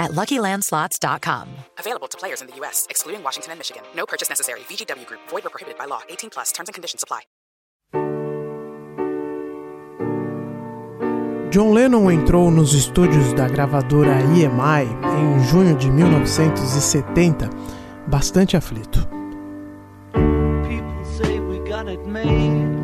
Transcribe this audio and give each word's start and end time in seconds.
at 0.00 0.10
LuckyLandSlots.com. 0.10 1.48
Available 1.78 2.08
to 2.08 2.18
players 2.18 2.40
in 2.40 2.48
the 2.48 2.56
U.S., 2.56 2.88
excluding 2.90 3.22
Washington 3.22 3.52
and 3.52 3.60
Michigan. 3.60 3.84
No 3.94 4.06
purchase 4.06 4.28
necessary. 4.28 4.60
VGW 4.60 5.06
Group. 5.06 5.20
Void 5.28 5.46
or 5.46 5.50
prohibited 5.50 5.78
by 5.78 5.84
law. 5.84 6.00
18 6.08 6.30
plus. 6.30 6.50
Terms 6.50 6.68
and 6.68 6.74
conditions 6.74 7.04
apply. 7.04 7.20
John 11.50 11.74
Lennon 11.74 12.12
entrou 12.12 12.48
nos 12.48 12.74
estúdios 12.74 13.32
da 13.32 13.48
gravadora 13.48 14.20
EMI 14.20 14.86
em 15.18 15.42
junho 15.48 15.74
de 15.76 15.90
1970, 15.90 17.50
bastante 18.06 18.56
aflito. 18.56 19.00
People 20.12 21.04
say 21.04 21.40
we 21.40 21.58
got 21.68 21.88
it 21.88 22.06
made. 22.06 22.79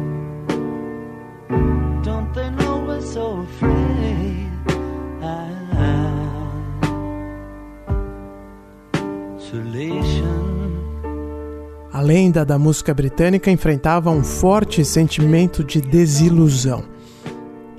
Da 12.44 12.58
música 12.58 12.92
britânica 12.92 13.50
enfrentava 13.50 14.10
um 14.10 14.22
forte 14.22 14.84
sentimento 14.84 15.64
de 15.64 15.80
desilusão. 15.80 16.84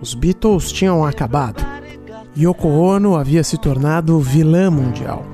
Os 0.02 0.13
Beatles 0.13 0.71
tinham 0.71 1.05
acabado. 1.05 1.63
Yoko 2.37 2.67
Ono 2.67 3.15
havia 3.15 3.43
se 3.43 3.57
tornado 3.57 4.20
vilã 4.20 4.71
mundial. 4.71 5.26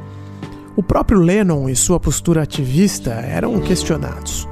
O 0.76 0.84
próprio 0.84 1.20
Lennon 1.20 1.70
e 1.70 1.76
sua 1.76 2.00
postura 2.00 2.42
ativista 2.42 3.12
eram 3.12 3.60
questionados. 3.60 4.48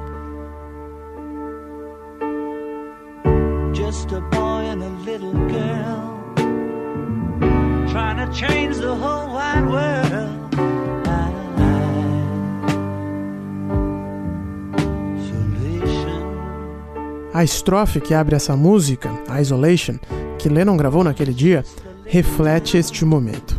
A 17.34 17.42
estrofe 17.42 18.00
que 18.00 18.12
abre 18.12 18.36
essa 18.36 18.54
música, 18.54 19.10
Isolation, 19.40 19.94
que 20.38 20.48
Lennon 20.48 20.76
gravou 20.76 21.02
naquele 21.02 21.32
dia, 21.32 21.64
reflete 22.04 22.76
este 22.76 23.04
momento. 23.04 23.58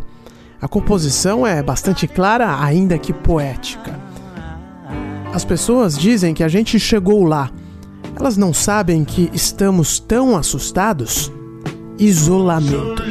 A 0.61 0.67
composição 0.67 1.45
é 1.45 1.61
bastante 1.61 2.07
clara, 2.07 2.63
ainda 2.63 2.97
que 2.99 3.11
poética. 3.11 3.99
As 5.33 5.43
pessoas 5.43 5.97
dizem 5.97 6.33
que 6.33 6.43
a 6.43 6.47
gente 6.47 6.79
chegou 6.79 7.23
lá. 7.23 7.49
Elas 8.15 8.37
não 8.37 8.53
sabem 8.53 9.03
que 9.03 9.31
estamos 9.33 9.99
tão 9.99 10.37
assustados? 10.37 11.31
Isolamento. 11.97 13.01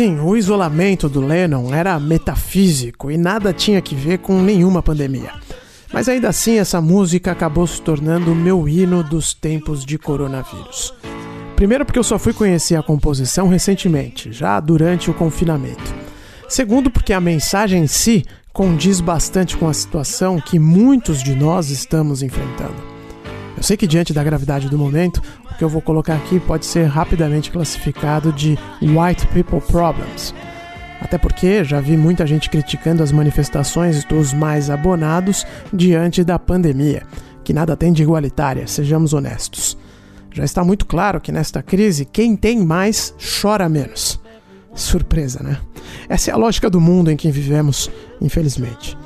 Sim, 0.00 0.18
o 0.18 0.34
isolamento 0.34 1.10
do 1.10 1.20
Lennon 1.20 1.74
era 1.74 2.00
metafísico 2.00 3.10
e 3.10 3.18
nada 3.18 3.52
tinha 3.52 3.82
que 3.82 3.94
ver 3.94 4.16
com 4.20 4.40
nenhuma 4.40 4.82
pandemia. 4.82 5.30
Mas 5.92 6.08
ainda 6.08 6.30
assim, 6.30 6.56
essa 6.56 6.80
música 6.80 7.30
acabou 7.30 7.66
se 7.66 7.82
tornando 7.82 8.32
o 8.32 8.34
meu 8.34 8.66
hino 8.66 9.04
dos 9.04 9.34
tempos 9.34 9.84
de 9.84 9.98
coronavírus. 9.98 10.94
Primeiro, 11.54 11.84
porque 11.84 11.98
eu 11.98 12.02
só 12.02 12.18
fui 12.18 12.32
conhecer 12.32 12.76
a 12.76 12.82
composição 12.82 13.46
recentemente, 13.46 14.32
já 14.32 14.58
durante 14.58 15.10
o 15.10 15.14
confinamento. 15.14 15.94
Segundo, 16.48 16.90
porque 16.90 17.12
a 17.12 17.20
mensagem 17.20 17.82
em 17.82 17.86
si 17.86 18.24
condiz 18.54 19.02
bastante 19.02 19.54
com 19.54 19.68
a 19.68 19.74
situação 19.74 20.40
que 20.40 20.58
muitos 20.58 21.22
de 21.22 21.34
nós 21.34 21.68
estamos 21.68 22.22
enfrentando. 22.22 22.89
Eu 23.60 23.64
sei 23.64 23.76
que, 23.76 23.86
diante 23.86 24.14
da 24.14 24.24
gravidade 24.24 24.70
do 24.70 24.78
momento, 24.78 25.20
o 25.44 25.54
que 25.54 25.62
eu 25.62 25.68
vou 25.68 25.82
colocar 25.82 26.14
aqui 26.14 26.40
pode 26.40 26.64
ser 26.64 26.84
rapidamente 26.84 27.50
classificado 27.50 28.32
de 28.32 28.58
White 28.80 29.26
People 29.34 29.60
Problems. 29.60 30.34
Até 30.98 31.18
porque 31.18 31.62
já 31.62 31.78
vi 31.78 31.94
muita 31.94 32.26
gente 32.26 32.48
criticando 32.48 33.02
as 33.02 33.12
manifestações 33.12 34.02
dos 34.06 34.32
mais 34.32 34.70
abonados 34.70 35.46
diante 35.70 36.24
da 36.24 36.38
pandemia, 36.38 37.02
que 37.44 37.52
nada 37.52 37.76
tem 37.76 37.92
de 37.92 38.02
igualitária, 38.02 38.66
sejamos 38.66 39.12
honestos. 39.12 39.76
Já 40.32 40.42
está 40.42 40.64
muito 40.64 40.86
claro 40.86 41.20
que 41.20 41.30
nesta 41.30 41.62
crise, 41.62 42.06
quem 42.06 42.36
tem 42.36 42.64
mais 42.64 43.14
chora 43.42 43.68
menos. 43.68 44.18
Surpresa, 44.74 45.42
né? 45.42 45.58
Essa 46.08 46.30
é 46.30 46.34
a 46.34 46.38
lógica 46.38 46.70
do 46.70 46.80
mundo 46.80 47.10
em 47.10 47.16
que 47.16 47.30
vivemos, 47.30 47.90
infelizmente. 48.22 48.96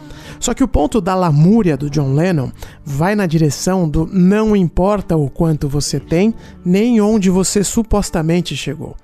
Só 0.45 0.53
que 0.53 0.63
o 0.63 0.69
ponto 0.69 1.01
da 1.01 1.15
lamúria 1.15 1.75
do 1.75 1.89
John 1.89 2.13
Lennon 2.13 2.51
vai 2.85 3.15
na 3.15 3.25
direção 3.25 3.89
do 3.89 4.07
não 4.13 4.55
importa 4.55 5.17
o 5.17 5.31
quanto 5.31 5.67
você 5.67 5.99
tem, 5.99 6.35
nem 6.63 7.01
onde 7.01 7.31
você 7.31 7.65
supostamente 7.65 8.55
chegou. 8.55 8.95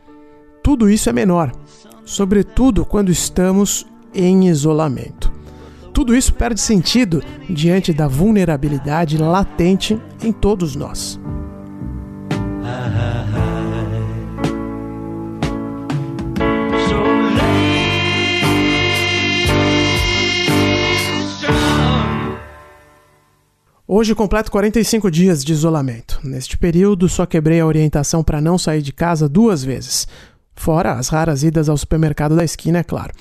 Tudo 0.62 0.91
isso 0.91 1.09
é 1.09 1.15
menor, 1.15 1.51
sobretudo 2.05 2.84
quando 2.84 3.11
estamos 3.11 3.87
em 4.12 4.49
isolamento. 4.49 5.33
Tudo 5.95 6.15
isso 6.15 6.34
perde 6.34 6.61
sentido 6.61 7.23
diante 7.49 7.91
da 7.91 8.07
vulnerabilidade 8.07 9.17
latente 9.17 9.99
em 10.22 10.33
todos 10.33 10.77
nós. 10.77 11.19
Hoje 23.93 24.15
completo 24.15 24.53
45 24.53 25.11
dias 25.11 25.45
de 25.45 25.53
isolamento. 25.53 26.21
Neste 26.23 26.56
período, 26.56 27.09
só 27.09 27.27
quebrei 27.27 27.59
a 27.59 27.67
orientação 27.67 28.23
para 28.23 28.41
não 28.41 28.56
sair 28.56 28.83
de 28.83 28.93
casa 28.93 29.28
duas 29.28 29.65
vezes, 29.65 30.06
fora 30.55 30.93
as 30.93 31.09
raras 31.09 31.43
idas 31.43 31.69
ao 31.69 31.77
supermercado 31.77 32.37
da 32.37 32.45
esquina, 32.45 32.78
é 32.78 32.83
claro. 32.84 33.12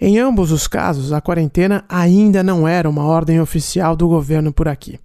Em 0.00 0.18
ambos 0.18 0.50
os 0.50 0.66
casos, 0.66 1.12
a 1.12 1.20
quarentena 1.20 1.84
ainda 1.88 2.42
não 2.42 2.66
era 2.66 2.90
uma 2.90 3.04
ordem 3.04 3.40
oficial 3.40 3.94
do 3.94 4.08
governo 4.08 4.52
por 4.52 4.66
aqui. 4.66 4.98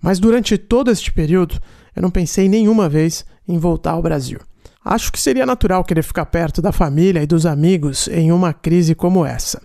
Mas 0.00 0.18
durante 0.18 0.58
todo 0.58 0.90
este 0.90 1.12
período, 1.12 1.60
eu 1.94 2.02
não 2.02 2.10
pensei 2.10 2.48
nenhuma 2.48 2.88
vez 2.88 3.24
em 3.46 3.58
voltar 3.58 3.92
ao 3.92 4.02
Brasil. 4.02 4.40
Acho 4.84 5.12
que 5.12 5.20
seria 5.20 5.46
natural 5.46 5.84
querer 5.84 6.02
ficar 6.02 6.26
perto 6.26 6.60
da 6.60 6.72
família 6.72 7.22
e 7.22 7.28
dos 7.28 7.46
amigos 7.46 8.08
em 8.08 8.32
uma 8.32 8.52
crise 8.52 8.92
como 8.92 9.24
essa. 9.24 9.62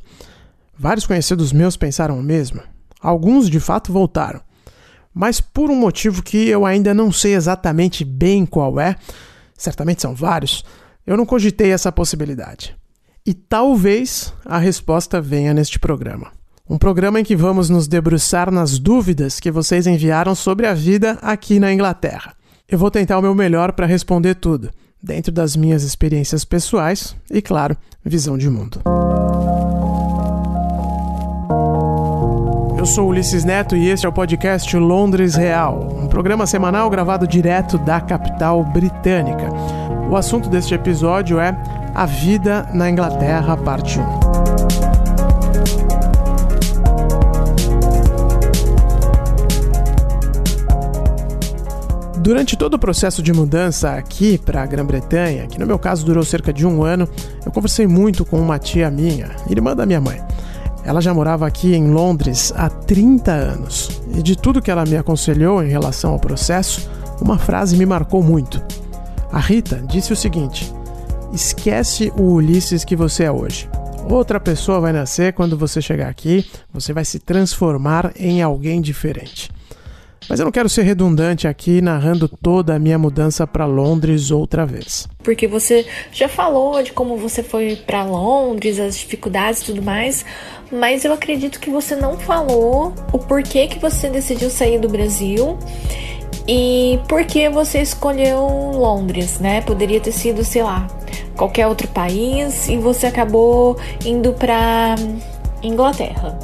Vários 0.77 1.07
conhecidos 1.07 1.51
meus 1.51 1.75
pensaram 1.75 2.19
o 2.19 2.21
mesmo. 2.21 2.61
Alguns 3.01 3.49
de 3.49 3.59
fato 3.59 3.91
voltaram. 3.91 4.45
Mas 5.17 5.41
por 5.41 5.71
um 5.71 5.75
motivo 5.75 6.21
que 6.21 6.47
eu 6.47 6.63
ainda 6.63 6.93
não 6.93 7.11
sei 7.11 7.33
exatamente 7.33 8.05
bem 8.05 8.45
qual 8.45 8.79
é, 8.79 8.95
certamente 9.57 9.99
são 9.99 10.13
vários, 10.13 10.63
eu 11.07 11.17
não 11.17 11.25
cogitei 11.25 11.71
essa 11.71 11.91
possibilidade. 11.91 12.75
E 13.25 13.33
talvez 13.33 14.31
a 14.45 14.59
resposta 14.59 15.19
venha 15.19 15.55
neste 15.55 15.79
programa. 15.79 16.31
Um 16.69 16.77
programa 16.77 17.19
em 17.19 17.23
que 17.23 17.35
vamos 17.35 17.67
nos 17.67 17.87
debruçar 17.87 18.51
nas 18.51 18.77
dúvidas 18.77 19.39
que 19.39 19.49
vocês 19.49 19.87
enviaram 19.87 20.35
sobre 20.35 20.67
a 20.67 20.75
vida 20.75 21.17
aqui 21.19 21.59
na 21.59 21.73
Inglaterra. 21.73 22.35
Eu 22.69 22.77
vou 22.77 22.91
tentar 22.91 23.17
o 23.17 23.21
meu 23.21 23.33
melhor 23.33 23.71
para 23.71 23.87
responder 23.87 24.35
tudo, 24.35 24.69
dentro 25.01 25.31
das 25.31 25.55
minhas 25.55 25.81
experiências 25.81 26.45
pessoais 26.45 27.15
e, 27.31 27.41
claro, 27.41 27.75
visão 28.05 28.37
de 28.37 28.51
mundo. 28.51 28.81
Sou 32.87 33.09
Ulisses 33.09 33.43
Neto 33.43 33.75
e 33.75 33.89
este 33.89 34.05
é 34.05 34.09
o 34.09 34.13
podcast 34.13 34.75
Londres 34.77 35.35
Real, 35.35 35.89
um 36.01 36.07
programa 36.07 36.47
semanal 36.47 36.89
gravado 36.89 37.27
direto 37.27 37.77
da 37.77 37.99
capital 37.99 38.63
britânica. 38.63 39.49
O 40.09 40.15
assunto 40.15 40.47
deste 40.47 40.73
episódio 40.73 41.37
é 41.37 41.53
A 41.93 42.05
Vida 42.05 42.69
na 42.73 42.89
Inglaterra, 42.89 43.57
parte 43.57 43.99
1. 43.99 44.03
Durante 52.21 52.55
todo 52.55 52.75
o 52.75 52.79
processo 52.79 53.21
de 53.21 53.33
mudança 53.33 53.91
aqui 53.91 54.37
para 54.37 54.63
a 54.63 54.65
Grã-Bretanha, 54.65 55.47
que 55.47 55.59
no 55.59 55.67
meu 55.67 55.77
caso 55.77 56.05
durou 56.05 56.23
cerca 56.23 56.53
de 56.53 56.65
um 56.65 56.83
ano, 56.83 57.07
eu 57.45 57.51
conversei 57.51 57.85
muito 57.85 58.23
com 58.23 58.39
uma 58.39 58.57
tia 58.57 58.89
minha, 58.89 59.31
irmã 59.49 59.75
da 59.75 59.85
minha 59.85 59.99
mãe. 59.99 60.21
Ela 60.87 61.01
já 61.01 61.13
morava 61.13 61.45
aqui 61.45 61.75
em 61.75 61.91
Londres 61.91 62.53
há 62.55 62.69
30 62.69 63.29
anos 63.29 63.89
e 64.15 64.23
de 64.23 64.37
tudo 64.37 64.61
que 64.61 64.71
ela 64.71 64.85
me 64.85 64.95
aconselhou 64.95 65.61
em 65.61 65.67
relação 65.67 66.13
ao 66.13 66.19
processo, 66.19 66.89
uma 67.19 67.37
frase 67.37 67.75
me 67.75 67.85
marcou 67.85 68.23
muito. 68.23 68.63
A 69.29 69.37
Rita 69.37 69.83
disse 69.85 70.13
o 70.13 70.15
seguinte: 70.15 70.73
esquece 71.33 72.09
o 72.17 72.35
Ulisses 72.35 72.85
que 72.85 72.95
você 72.95 73.25
é 73.25 73.31
hoje. 73.31 73.69
Outra 74.09 74.39
pessoa 74.39 74.79
vai 74.79 74.93
nascer 74.93 75.33
quando 75.33 75.57
você 75.57 75.81
chegar 75.81 76.07
aqui, 76.07 76.49
você 76.73 76.93
vai 76.93 77.03
se 77.03 77.19
transformar 77.19 78.13
em 78.15 78.41
alguém 78.41 78.79
diferente. 78.79 79.51
Mas 80.29 80.39
eu 80.39 80.45
não 80.45 80.51
quero 80.51 80.67
ser 80.67 80.83
redundante 80.83 81.47
aqui 81.47 81.81
narrando 81.81 82.27
toda 82.27 82.75
a 82.75 82.79
minha 82.79 82.97
mudança 82.97 83.47
para 83.47 83.65
Londres 83.65 84.29
outra 84.29 84.65
vez. 84.65 85.07
Porque 85.23 85.47
você 85.47 85.85
já 86.11 86.27
falou 86.27 86.83
de 86.83 86.91
como 86.91 87.15
você 87.15 87.41
foi 87.41 87.77
para 87.77 88.03
Londres, 88.03 88.79
as 88.79 88.97
dificuldades 88.97 89.61
e 89.61 89.65
tudo 89.65 89.81
mais, 89.81 90.25
mas 90.71 91.05
eu 91.05 91.13
acredito 91.13 91.59
que 91.59 91.69
você 91.69 91.95
não 91.95 92.17
falou 92.17 92.93
o 93.13 93.19
porquê 93.19 93.67
que 93.67 93.79
você 93.79 94.09
decidiu 94.09 94.49
sair 94.49 94.79
do 94.79 94.89
Brasil 94.89 95.57
e 96.47 96.99
por 97.07 97.25
que 97.25 97.49
você 97.49 97.81
escolheu 97.81 98.39
Londres, 98.73 99.39
né? 99.39 99.61
Poderia 99.61 99.99
ter 99.99 100.11
sido, 100.11 100.43
sei 100.43 100.63
lá, 100.63 100.87
qualquer 101.35 101.67
outro 101.67 101.87
país 101.89 102.67
e 102.67 102.77
você 102.77 103.07
acabou 103.07 103.77
indo 104.05 104.33
para 104.33 104.95
Inglaterra. 105.63 106.37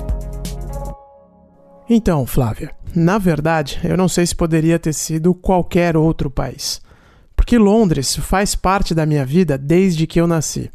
Então, 1.89 2.25
Flávia, 2.25 2.71
na 2.95 3.17
verdade, 3.17 3.79
eu 3.83 3.97
não 3.97 4.07
sei 4.07 4.25
se 4.25 4.35
poderia 4.35 4.77
ter 4.77 4.93
sido 4.93 5.33
qualquer 5.33 5.97
outro 5.97 6.29
país. 6.29 6.81
Porque 7.35 7.57
Londres 7.57 8.15
faz 8.15 8.55
parte 8.55 8.93
da 8.93 9.05
minha 9.05 9.25
vida 9.25 9.57
desde 9.57 10.07
que 10.07 10.19
eu 10.21 10.27
nasci. 10.27 10.69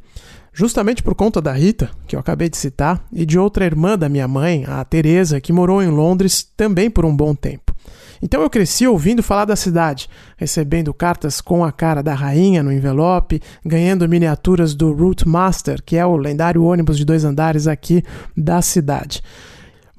Justamente 0.52 1.02
por 1.02 1.14
conta 1.14 1.40
da 1.40 1.52
Rita, 1.52 1.88
que 2.06 2.16
eu 2.16 2.20
acabei 2.20 2.48
de 2.48 2.56
citar, 2.56 3.04
e 3.12 3.24
de 3.24 3.38
outra 3.38 3.64
irmã 3.64 3.96
da 3.96 4.08
minha 4.08 4.26
mãe, 4.26 4.64
a 4.66 4.84
Teresa, 4.84 5.40
que 5.40 5.52
morou 5.52 5.80
em 5.80 5.88
Londres 5.88 6.46
também 6.56 6.90
por 6.90 7.04
um 7.04 7.14
bom 7.14 7.34
tempo. 7.34 7.72
Então 8.20 8.42
eu 8.42 8.50
cresci 8.50 8.84
ouvindo 8.84 9.22
falar 9.22 9.44
da 9.44 9.54
cidade, 9.54 10.08
recebendo 10.36 10.92
cartas 10.92 11.40
com 11.40 11.64
a 11.64 11.70
cara 11.70 12.02
da 12.02 12.14
rainha 12.14 12.62
no 12.62 12.72
envelope, 12.72 13.40
ganhando 13.64 14.08
miniaturas 14.08 14.74
do 14.74 14.92
Route 14.92 15.28
Master, 15.28 15.80
que 15.80 15.96
é 15.96 16.04
o 16.04 16.16
lendário 16.16 16.64
ônibus 16.64 16.98
de 16.98 17.04
dois 17.04 17.24
andares 17.24 17.68
aqui 17.68 18.02
da 18.36 18.60
cidade. 18.60 19.22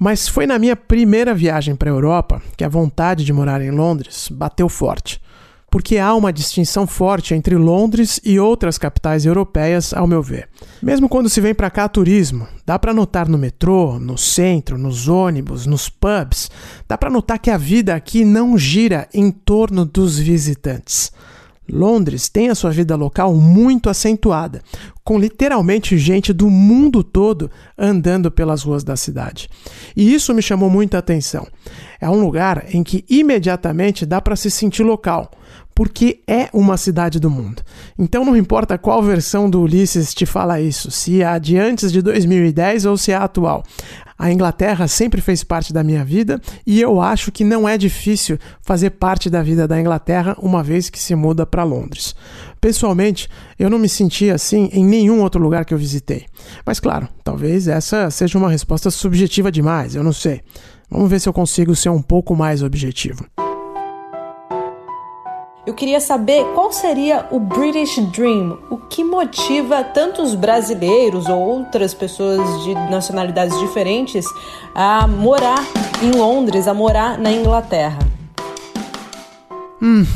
Mas 0.02 0.26
foi 0.26 0.46
na 0.46 0.58
minha 0.58 0.74
primeira 0.74 1.34
viagem 1.34 1.76
para 1.76 1.90
a 1.90 1.92
Europa 1.92 2.40
que 2.56 2.64
a 2.64 2.68
vontade 2.70 3.22
de 3.22 3.34
morar 3.34 3.60
em 3.60 3.70
Londres 3.70 4.30
bateu 4.32 4.66
forte 4.66 5.20
porque 5.70 5.98
há 5.98 6.12
uma 6.14 6.32
distinção 6.32 6.86
forte 6.86 7.32
entre 7.32 7.54
Londres 7.54 8.20
e 8.24 8.40
outras 8.40 8.76
capitais 8.76 9.24
europeias, 9.24 9.94
ao 9.94 10.06
meu 10.06 10.20
ver. 10.20 10.48
Mesmo 10.82 11.08
quando 11.08 11.28
se 11.28 11.40
vem 11.40 11.54
para 11.54 11.70
cá 11.70 11.88
turismo, 11.88 12.48
dá 12.66 12.76
para 12.76 12.92
notar 12.92 13.28
no 13.28 13.38
metrô, 13.38 13.98
no 14.00 14.18
centro, 14.18 14.76
nos 14.76 15.06
ônibus, 15.06 15.66
nos 15.66 15.88
pubs, 15.88 16.50
dá 16.88 16.98
para 16.98 17.08
notar 17.08 17.38
que 17.38 17.50
a 17.50 17.56
vida 17.56 17.94
aqui 17.94 18.24
não 18.24 18.58
gira 18.58 19.08
em 19.14 19.30
torno 19.30 19.84
dos 19.84 20.18
visitantes. 20.18 21.12
Londres 21.70 22.28
tem 22.28 22.48
a 22.48 22.54
sua 22.54 22.70
vida 22.70 22.96
local 22.96 23.34
muito 23.34 23.88
acentuada, 23.88 24.62
com 25.04 25.18
literalmente 25.18 25.96
gente 25.98 26.32
do 26.32 26.50
mundo 26.50 27.02
todo 27.02 27.50
andando 27.76 28.30
pelas 28.30 28.62
ruas 28.62 28.84
da 28.84 28.96
cidade. 28.96 29.48
E 29.96 30.12
isso 30.12 30.34
me 30.34 30.42
chamou 30.42 30.68
muita 30.70 30.98
atenção. 30.98 31.46
É 32.00 32.08
um 32.08 32.20
lugar 32.20 32.66
em 32.74 32.82
que 32.82 33.04
imediatamente 33.08 34.04
dá 34.06 34.20
para 34.20 34.36
se 34.36 34.50
sentir 34.50 34.82
local 34.82 35.30
porque 35.80 36.20
é 36.26 36.50
uma 36.52 36.76
cidade 36.76 37.18
do 37.18 37.30
mundo. 37.30 37.62
Então 37.98 38.22
não 38.22 38.36
importa 38.36 38.76
qual 38.76 39.02
versão 39.02 39.48
do 39.48 39.62
Ulisses 39.62 40.12
te 40.12 40.26
fala 40.26 40.60
isso, 40.60 40.90
se 40.90 41.22
é 41.22 41.24
a 41.24 41.38
de 41.38 41.56
antes 41.56 41.90
de 41.90 42.02
2010 42.02 42.84
ou 42.84 42.98
se 42.98 43.12
é 43.12 43.14
a 43.14 43.24
atual. 43.24 43.64
A 44.18 44.30
Inglaterra 44.30 44.86
sempre 44.86 45.22
fez 45.22 45.42
parte 45.42 45.72
da 45.72 45.82
minha 45.82 46.04
vida 46.04 46.38
e 46.66 46.78
eu 46.82 47.00
acho 47.00 47.32
que 47.32 47.44
não 47.44 47.66
é 47.66 47.78
difícil 47.78 48.38
fazer 48.60 48.90
parte 48.90 49.30
da 49.30 49.42
vida 49.42 49.66
da 49.66 49.80
Inglaterra 49.80 50.36
uma 50.38 50.62
vez 50.62 50.90
que 50.90 50.98
se 50.98 51.14
muda 51.14 51.46
para 51.46 51.64
Londres. 51.64 52.14
Pessoalmente, 52.60 53.26
eu 53.58 53.70
não 53.70 53.78
me 53.78 53.88
senti 53.88 54.28
assim 54.28 54.68
em 54.74 54.84
nenhum 54.84 55.22
outro 55.22 55.40
lugar 55.40 55.64
que 55.64 55.72
eu 55.72 55.78
visitei. 55.78 56.26
Mas 56.62 56.78
claro, 56.78 57.08
talvez 57.24 57.68
essa 57.68 58.10
seja 58.10 58.36
uma 58.36 58.50
resposta 58.50 58.90
subjetiva 58.90 59.50
demais, 59.50 59.94
eu 59.94 60.04
não 60.04 60.12
sei. 60.12 60.42
Vamos 60.90 61.08
ver 61.08 61.20
se 61.20 61.28
eu 61.30 61.32
consigo 61.32 61.74
ser 61.74 61.88
um 61.88 62.02
pouco 62.02 62.36
mais 62.36 62.62
objetivo. 62.62 63.24
Eu 65.66 65.74
queria 65.74 66.00
saber 66.00 66.42
qual 66.54 66.72
seria 66.72 67.26
o 67.30 67.38
British 67.38 67.98
Dream, 68.10 68.58
o 68.70 68.78
que 68.78 69.04
motiva 69.04 69.84
tantos 69.84 70.34
brasileiros 70.34 71.26
ou 71.26 71.38
outras 71.38 71.92
pessoas 71.92 72.64
de 72.64 72.72
nacionalidades 72.90 73.58
diferentes 73.58 74.24
a 74.74 75.06
morar 75.06 75.62
em 76.02 76.12
Londres, 76.12 76.66
a 76.66 76.72
morar 76.72 77.18
na 77.18 77.30
Inglaterra. 77.30 77.98
Hum, 79.82 80.06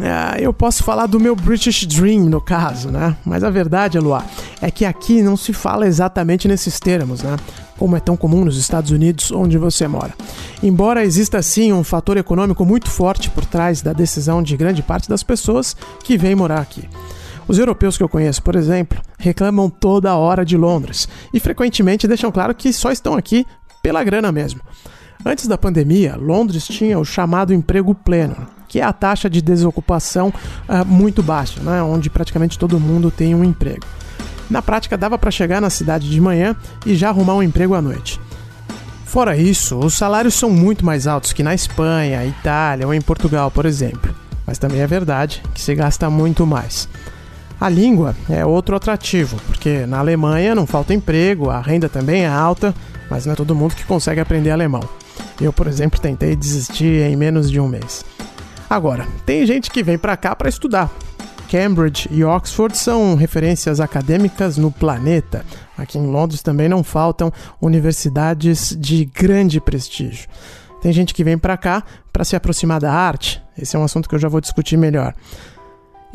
é, 0.00 0.40
eu 0.40 0.54
posso 0.54 0.82
falar 0.82 1.04
do 1.04 1.20
meu 1.20 1.36
British 1.36 1.84
Dream 1.84 2.22
no 2.24 2.40
caso, 2.40 2.90
né? 2.90 3.14
Mas 3.26 3.44
a 3.44 3.50
verdade, 3.50 3.98
Luar, 3.98 4.24
é 4.60 4.70
que 4.70 4.86
aqui 4.86 5.22
não 5.22 5.36
se 5.36 5.52
fala 5.52 5.86
exatamente 5.86 6.48
nesses 6.48 6.80
termos, 6.80 7.22
né? 7.22 7.36
Como 7.78 7.96
é 7.96 8.00
tão 8.00 8.16
comum 8.16 8.44
nos 8.44 8.56
Estados 8.56 8.90
Unidos, 8.90 9.30
onde 9.32 9.58
você 9.58 9.88
mora. 9.88 10.14
Embora 10.62 11.04
exista 11.04 11.42
sim 11.42 11.72
um 11.72 11.84
fator 11.84 12.16
econômico 12.16 12.64
muito 12.64 12.88
forte 12.88 13.30
por 13.30 13.44
trás 13.44 13.82
da 13.82 13.92
decisão 13.92 14.42
de 14.42 14.56
grande 14.56 14.82
parte 14.82 15.08
das 15.08 15.22
pessoas 15.22 15.76
que 16.02 16.16
vêm 16.16 16.34
morar 16.34 16.60
aqui. 16.60 16.88
Os 17.46 17.58
europeus 17.58 17.96
que 17.96 18.02
eu 18.02 18.08
conheço, 18.08 18.42
por 18.42 18.54
exemplo, 18.56 19.00
reclamam 19.18 19.68
toda 19.68 20.16
hora 20.16 20.44
de 20.44 20.56
Londres 20.56 21.08
e 21.32 21.40
frequentemente 21.40 22.08
deixam 22.08 22.32
claro 22.32 22.54
que 22.54 22.72
só 22.72 22.90
estão 22.90 23.14
aqui 23.14 23.46
pela 23.82 24.02
grana 24.02 24.32
mesmo. 24.32 24.60
Antes 25.24 25.46
da 25.46 25.58
pandemia, 25.58 26.16
Londres 26.16 26.66
tinha 26.66 26.98
o 26.98 27.04
chamado 27.04 27.52
emprego 27.52 27.94
pleno, 27.94 28.46
que 28.68 28.80
é 28.80 28.82
a 28.82 28.92
taxa 28.92 29.28
de 29.28 29.40
desocupação 29.40 30.28
uh, 30.28 30.84
muito 30.86 31.22
baixa, 31.22 31.60
né, 31.60 31.82
onde 31.82 32.10
praticamente 32.10 32.58
todo 32.58 32.80
mundo 32.80 33.10
tem 33.10 33.34
um 33.34 33.44
emprego. 33.44 33.86
Na 34.50 34.60
prática, 34.60 34.96
dava 34.96 35.18
para 35.18 35.30
chegar 35.30 35.60
na 35.60 35.70
cidade 35.70 36.08
de 36.08 36.20
manhã 36.20 36.54
e 36.84 36.94
já 36.94 37.08
arrumar 37.08 37.34
um 37.34 37.42
emprego 37.42 37.74
à 37.74 37.82
noite. 37.82 38.20
Fora 39.04 39.36
isso, 39.36 39.78
os 39.78 39.94
salários 39.94 40.34
são 40.34 40.50
muito 40.50 40.84
mais 40.84 41.06
altos 41.06 41.32
que 41.32 41.42
na 41.42 41.54
Espanha, 41.54 42.26
Itália 42.26 42.86
ou 42.86 42.92
em 42.92 43.00
Portugal, 43.00 43.50
por 43.50 43.64
exemplo. 43.64 44.14
Mas 44.46 44.58
também 44.58 44.80
é 44.80 44.86
verdade 44.86 45.42
que 45.54 45.60
se 45.60 45.74
gasta 45.74 46.10
muito 46.10 46.46
mais. 46.46 46.88
A 47.60 47.68
língua 47.68 48.14
é 48.28 48.44
outro 48.44 48.74
atrativo, 48.74 49.36
porque 49.46 49.86
na 49.86 49.98
Alemanha 50.00 50.54
não 50.54 50.66
falta 50.66 50.92
emprego, 50.92 51.48
a 51.48 51.60
renda 51.60 51.88
também 51.88 52.24
é 52.24 52.28
alta, 52.28 52.74
mas 53.08 53.24
não 53.24 53.32
é 53.32 53.36
todo 53.36 53.54
mundo 53.54 53.74
que 53.74 53.84
consegue 53.84 54.20
aprender 54.20 54.50
alemão. 54.50 54.82
Eu, 55.40 55.52
por 55.52 55.66
exemplo, 55.66 56.00
tentei 56.00 56.34
desistir 56.34 57.02
em 57.02 57.16
menos 57.16 57.50
de 57.50 57.60
um 57.60 57.68
mês. 57.68 58.04
Agora, 58.68 59.06
tem 59.24 59.46
gente 59.46 59.70
que 59.70 59.82
vem 59.82 59.96
para 59.96 60.16
cá 60.16 60.34
para 60.34 60.48
estudar. 60.48 60.90
Cambridge 61.54 62.08
e 62.10 62.24
Oxford 62.24 62.76
são 62.76 63.14
referências 63.14 63.78
acadêmicas 63.78 64.58
no 64.58 64.72
planeta, 64.72 65.44
Aqui 65.78 65.96
em 65.98 66.06
Londres 66.06 66.42
também 66.42 66.68
não 66.68 66.82
faltam 66.82 67.32
universidades 67.62 68.76
de 68.76 69.04
grande 69.04 69.60
prestígio. 69.60 70.28
Tem 70.82 70.92
gente 70.92 71.14
que 71.14 71.22
vem 71.22 71.38
para 71.38 71.56
cá 71.56 71.84
para 72.12 72.24
se 72.24 72.34
aproximar 72.34 72.80
da 72.80 72.92
arte. 72.92 73.40
Esse 73.56 73.76
é 73.76 73.78
um 73.78 73.84
assunto 73.84 74.08
que 74.08 74.16
eu 74.16 74.18
já 74.18 74.28
vou 74.28 74.40
discutir 74.40 74.76
melhor. 74.76 75.14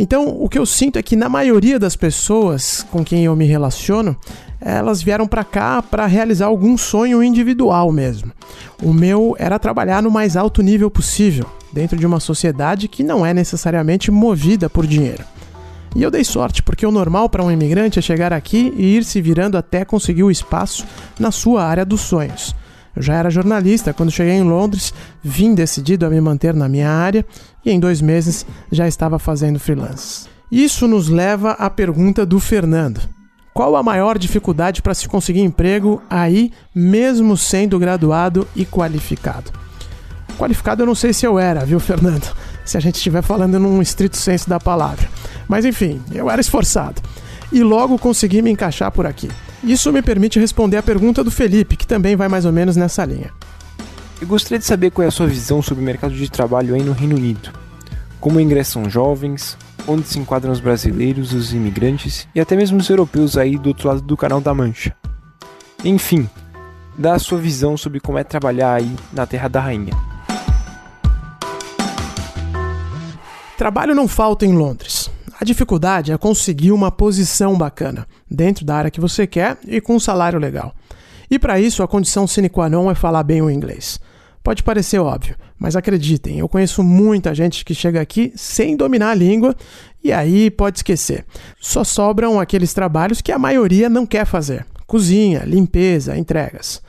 Então, 0.01 0.29
o 0.29 0.47
que 0.47 0.57
eu 0.57 0.65
sinto 0.65 0.97
é 0.97 1.03
que 1.03 1.17
na 1.17 1.27
maioria 1.27 1.77
das 1.77 1.93
pessoas 1.93 2.85
com 2.89 3.03
quem 3.03 3.25
eu 3.25 3.35
me 3.35 3.45
relaciono, 3.45 4.15
elas 4.61 5.03
vieram 5.03 5.27
para 5.27 5.43
cá 5.43 5.81
para 5.81 6.05
realizar 6.05 6.45
algum 6.45 6.77
sonho 6.77 7.21
individual 7.21 7.91
mesmo. 7.91 8.31
O 8.81 8.93
meu 8.93 9.35
era 9.37 9.59
trabalhar 9.59 10.01
no 10.01 10.09
mais 10.09 10.37
alto 10.37 10.61
nível 10.61 10.89
possível, 10.89 11.45
dentro 11.73 11.97
de 11.97 12.05
uma 12.05 12.21
sociedade 12.21 12.87
que 12.87 13.03
não 13.03 13.25
é 13.25 13.33
necessariamente 13.33 14.09
movida 14.09 14.69
por 14.69 14.87
dinheiro. 14.87 15.25
E 15.93 16.01
eu 16.01 16.09
dei 16.09 16.23
sorte, 16.23 16.63
porque 16.63 16.85
o 16.85 16.91
normal 16.91 17.27
para 17.27 17.43
um 17.43 17.51
imigrante 17.51 17.99
é 17.99 18.01
chegar 18.01 18.31
aqui 18.31 18.73
e 18.77 18.95
ir 18.95 19.03
se 19.03 19.21
virando 19.21 19.57
até 19.57 19.83
conseguir 19.83 20.23
o 20.23 20.31
espaço 20.31 20.85
na 21.19 21.29
sua 21.29 21.65
área 21.65 21.83
dos 21.83 21.99
sonhos. 21.99 22.55
Eu 22.99 23.03
já 23.03 23.15
era 23.15 23.29
jornalista 23.29 23.93
quando 23.93 24.11
cheguei 24.11 24.33
em 24.33 24.43
Londres, 24.43 24.93
vim 25.23 25.55
decidido 25.55 26.05
a 26.05 26.09
me 26.09 26.19
manter 26.19 26.53
na 26.53 26.67
minha 26.67 26.91
área 26.91 27.25
e 27.65 27.71
em 27.71 27.79
dois 27.79 28.01
meses 28.01 28.45
já 28.69 28.89
estava 28.89 29.17
fazendo 29.17 29.57
freelance. 29.57 30.27
Isso 30.51 30.85
nos 30.85 31.07
leva 31.07 31.51
à 31.51 31.69
pergunta 31.69 32.25
do 32.25 32.41
Fernando. 32.41 32.99
Qual 33.53 33.77
a 33.77 33.81
maior 33.81 34.17
dificuldade 34.17 34.81
para 34.81 34.93
se 34.93 35.07
conseguir 35.07 35.39
emprego 35.39 36.01
aí, 36.09 36.51
mesmo 36.75 37.37
sendo 37.37 37.79
graduado 37.79 38.45
e 38.53 38.65
qualificado? 38.65 39.49
Qualificado 40.37 40.81
eu 40.81 40.87
não 40.87 40.95
sei 40.95 41.13
se 41.13 41.25
eu 41.25 41.39
era, 41.39 41.63
viu, 41.63 41.79
Fernando? 41.79 42.35
Se 42.65 42.75
a 42.75 42.81
gente 42.81 42.95
estiver 42.95 43.21
falando 43.21 43.57
num 43.57 43.81
estrito 43.81 44.17
senso 44.17 44.49
da 44.49 44.59
palavra. 44.59 45.07
Mas 45.47 45.63
enfim, 45.63 46.01
eu 46.11 46.29
era 46.29 46.41
esforçado 46.41 47.01
e 47.49 47.63
logo 47.63 47.97
consegui 47.97 48.41
me 48.41 48.51
encaixar 48.51 48.91
por 48.91 49.05
aqui. 49.05 49.29
Isso 49.63 49.91
me 49.91 50.01
permite 50.01 50.39
responder 50.39 50.77
a 50.77 50.83
pergunta 50.83 51.23
do 51.23 51.31
Felipe, 51.31 51.75
que 51.75 51.85
também 51.85 52.15
vai 52.15 52.27
mais 52.27 52.45
ou 52.45 52.51
menos 52.51 52.75
nessa 52.75 53.03
linha. 53.05 53.31
Eu 54.21 54.27
gostaria 54.27 54.59
de 54.59 54.65
saber 54.65 54.91
qual 54.91 55.05
é 55.05 55.07
a 55.07 55.11
sua 55.11 55.27
visão 55.27 55.61
sobre 55.61 55.81
o 55.81 55.85
mercado 55.85 56.13
de 56.13 56.29
trabalho 56.29 56.75
aí 56.75 56.83
no 56.83 56.91
Reino 56.91 57.15
Unido. 57.15 57.51
Como 58.19 58.39
ingressam 58.39 58.89
jovens, 58.89 59.57
onde 59.87 60.07
se 60.07 60.19
enquadram 60.19 60.51
os 60.51 60.59
brasileiros, 60.59 61.33
os 61.33 61.53
imigrantes 61.53 62.27
e 62.35 62.39
até 62.39 62.55
mesmo 62.55 62.77
os 62.77 62.89
europeus 62.89 63.37
aí 63.37 63.57
do 63.57 63.69
outro 63.69 63.87
lado 63.87 64.01
do 64.01 64.17
Canal 64.17 64.41
da 64.41 64.53
Mancha. 64.53 64.93
Enfim, 65.83 66.29
dá 66.97 67.13
a 67.13 67.19
sua 67.19 67.37
visão 67.37 67.77
sobre 67.77 68.01
como 68.01 68.17
é 68.17 68.23
trabalhar 68.23 68.73
aí 68.73 68.93
na 69.13 69.25
Terra 69.25 69.47
da 69.47 69.61
Rainha. 69.61 69.93
Trabalho 73.57 73.95
não 73.95 74.07
falta 74.07 74.45
em 74.45 74.53
Londres. 74.53 74.98
A 75.39 75.45
dificuldade 75.45 76.11
é 76.11 76.17
conseguir 76.17 76.73
uma 76.73 76.91
posição 76.91 77.57
bacana, 77.57 78.05
dentro 78.29 78.65
da 78.65 78.75
área 78.75 78.91
que 78.91 78.99
você 78.99 79.25
quer 79.25 79.57
e 79.65 79.79
com 79.79 79.95
um 79.95 79.99
salário 79.99 80.37
legal. 80.37 80.75
E 81.31 81.39
para 81.39 81.57
isso, 81.57 81.81
a 81.81 81.87
condição 81.87 82.27
sine 82.27 82.49
qua 82.49 82.67
non 82.67 82.91
é 82.91 82.95
falar 82.95 83.23
bem 83.23 83.41
o 83.41 83.49
inglês. 83.49 84.01
Pode 84.43 84.63
parecer 84.63 84.99
óbvio, 84.99 85.37
mas 85.57 85.77
acreditem, 85.77 86.39
eu 86.39 86.49
conheço 86.49 86.83
muita 86.83 87.33
gente 87.33 87.63
que 87.63 87.73
chega 87.73 88.01
aqui 88.01 88.33
sem 88.35 88.75
dominar 88.75 89.11
a 89.11 89.15
língua 89.15 89.55
e 90.03 90.11
aí 90.11 90.51
pode 90.51 90.79
esquecer. 90.79 91.25
Só 91.57 91.85
sobram 91.85 92.37
aqueles 92.37 92.73
trabalhos 92.73 93.21
que 93.21 93.31
a 93.31 93.39
maioria 93.39 93.87
não 93.87 94.05
quer 94.05 94.25
fazer: 94.25 94.65
cozinha, 94.85 95.43
limpeza, 95.45 96.17
entregas. 96.17 96.81